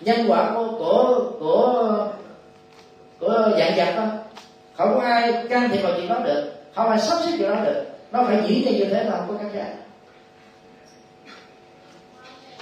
[0.00, 2.06] nhân quả của của của
[3.20, 4.06] của dạng vật thôi.
[4.76, 6.52] Không có ai can thiệp vào chuyện đó được.
[6.74, 7.84] Không ai sắp xếp chuyện đó được.
[8.12, 9.66] Nó phải diễn ra như thế là không có cách khác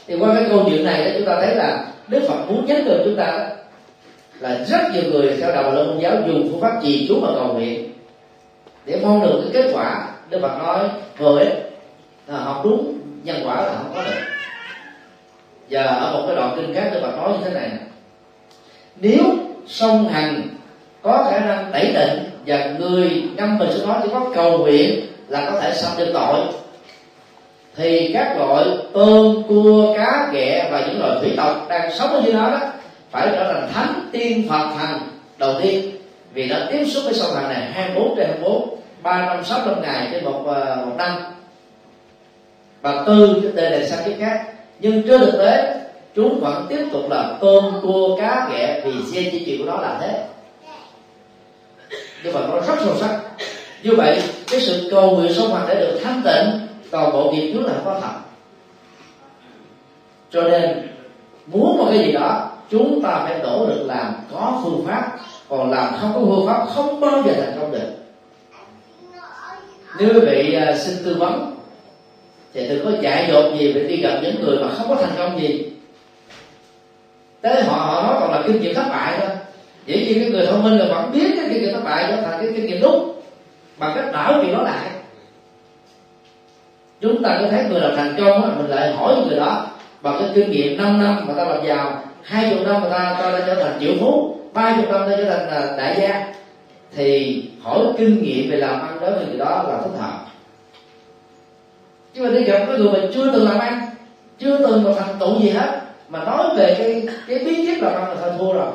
[0.06, 2.78] thì qua cái câu chuyện này đó, chúng ta thấy là đức phật muốn nhắc
[2.84, 3.44] được chúng ta đó
[4.40, 7.28] là rất nhiều người theo đầu lên tôn giáo dùng phương pháp trì chú mà
[7.34, 7.92] cầu nguyện
[8.86, 10.08] để mong được cái kết quả.
[10.30, 11.44] Đức phật nói người
[12.26, 14.20] là học đúng nhân quả là không có được.
[15.70, 17.70] Và ở một cái đoạn kinh khác đức phật nói như thế này,
[18.96, 19.24] nếu
[19.66, 20.42] sông hằng
[21.02, 25.06] có khả năng tẩy tịnh và người năm mình sẽ nói chỉ có cầu nguyện
[25.28, 26.40] là có thể xong được tội
[27.76, 32.22] thì các loại tôm cua, cá, ghẹ và những loài thủy tộc đang sống ở
[32.24, 32.60] dưới đó đó
[33.10, 35.00] phải trở thành thánh tiên phật thần
[35.38, 35.90] đầu tiên,
[36.34, 40.44] vì đã tiếp xúc với sông thần này 24 trên 24 365 ngày trên một
[40.46, 41.16] ờ, một năm.
[42.82, 44.44] Và từ cái đời này sang cái khác.
[44.78, 45.80] Nhưng trên thực tế,
[46.14, 49.76] chúng vẫn tiếp tục là tôm cua, cá, ghẹ vì xe di chuyển của nó
[49.80, 50.24] là thế.
[52.24, 53.20] Nhưng mà nó rất sâu sắc.
[53.82, 56.63] Như vậy, cái sự cầu nguyện sông hoàng để được thanh tịnh
[56.94, 58.12] toàn bộ nghiệp trước là có thật
[60.30, 60.88] cho nên
[61.46, 65.18] muốn một cái gì đó chúng ta phải nỗ lực làm có phương pháp
[65.48, 67.88] còn làm không có phương pháp không bao giờ thành công được.
[69.98, 71.56] Nếu quý vị à, uh, xin tư vấn
[72.54, 75.14] thì đừng có dạy dột gì về đi gặp những người mà không có thành
[75.18, 75.72] công gì.
[77.40, 79.28] Tới họ họ nói còn là kinh nghiệm thất bại thôi.
[79.86, 82.16] Dĩ nhiên cái người thông minh là vẫn biết cái kinh nghiệm thất bại đó
[82.22, 83.20] thành cái kinh nghiệm đúng
[83.78, 84.90] bằng cách đảo chuyện đó lại
[87.00, 89.66] chúng ta có thấy người nào thành công á, mình lại hỏi người đó
[90.02, 93.16] bằng cái kinh nghiệm 5 năm mà ta làm giàu hai chục năm mà ta
[93.18, 96.32] ta đã trở thành triệu phú ba chục năm ta trở thành à, đại gia.
[96.96, 100.26] Thì hỏi kinh nghiệm về làm ăn đối với người đó là thích hợp.
[102.14, 103.80] Chứ mà đi gặp cái người mình chưa từng làm ăn
[104.38, 107.94] chưa từng một thành tựu gì hết mà nói về cái cái bí kíp làm
[107.94, 108.72] ăn là thôi thua rồi.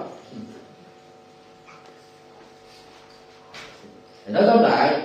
[4.25, 5.01] Thì nói tóm lại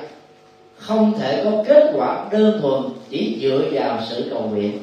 [0.86, 4.78] không thể có kết quả đơn thuần chỉ dựa vào sự cầu nguyện.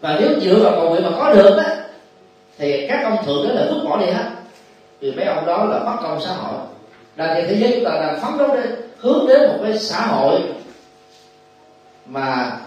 [0.00, 1.76] Và nếu dựa vào cầu nguyện mà có được á,
[2.58, 4.30] thì các ông thượng đó là vứt bỏ đi hết.
[5.00, 6.58] Vì mấy ông đó là bất công xã hội.
[7.16, 10.06] Đang trên thế giới chúng ta đang phấn đấu đến, hướng đến một cái xã
[10.06, 10.42] hội
[12.06, 12.58] mà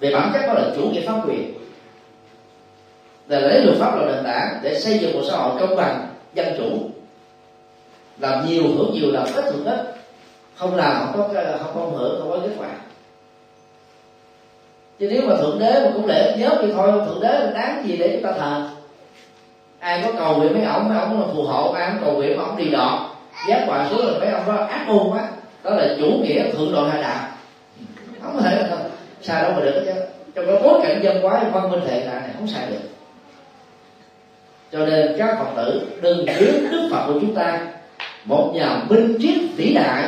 [0.00, 1.54] về bản chất đó là chủ nghĩa pháp quyền.
[3.28, 6.06] Là lấy luật pháp làm nền tảng để xây dựng một xã hội công bằng,
[6.34, 6.90] dân chủ
[8.20, 9.94] làm nhiều hưởng nhiều làm ít hưởng ít.
[10.54, 12.68] Không làm, không có không không hưởng không có kết quả.
[14.98, 17.96] Chứ nếu mà thượng đế mà cũng lễ nhớ thì thôi, thượng đế đáng gì
[17.96, 18.68] để chúng ta thờ?
[19.78, 22.36] Ai có cầu nguyện mấy ông mấy ông là phù hộ, ai không cầu nguyện
[22.36, 23.00] mà ông đi đọt.
[23.48, 25.28] Giác quả xuống là mấy ông đó ác ôn quá.
[25.62, 27.28] Đó là chủ nghĩa thượng đội hạ đạo
[28.22, 28.78] không thể là
[29.22, 29.92] sao đâu mà được chứ.
[30.34, 32.88] Trong cái bối cảnh dân hóa, văn minh hệ đại này không sai được.
[34.72, 37.66] Cho nên các phật tử đừng biến đức phật của chúng ta
[38.28, 40.04] một nhà minh triết vĩ đại,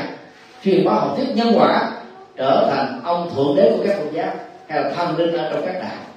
[0.64, 1.90] truyền bá học thuyết nhân quả,
[2.36, 4.32] trở thành ông thượng đế của các tôn giáo
[4.68, 6.10] hay là thần linh ở trong các đạo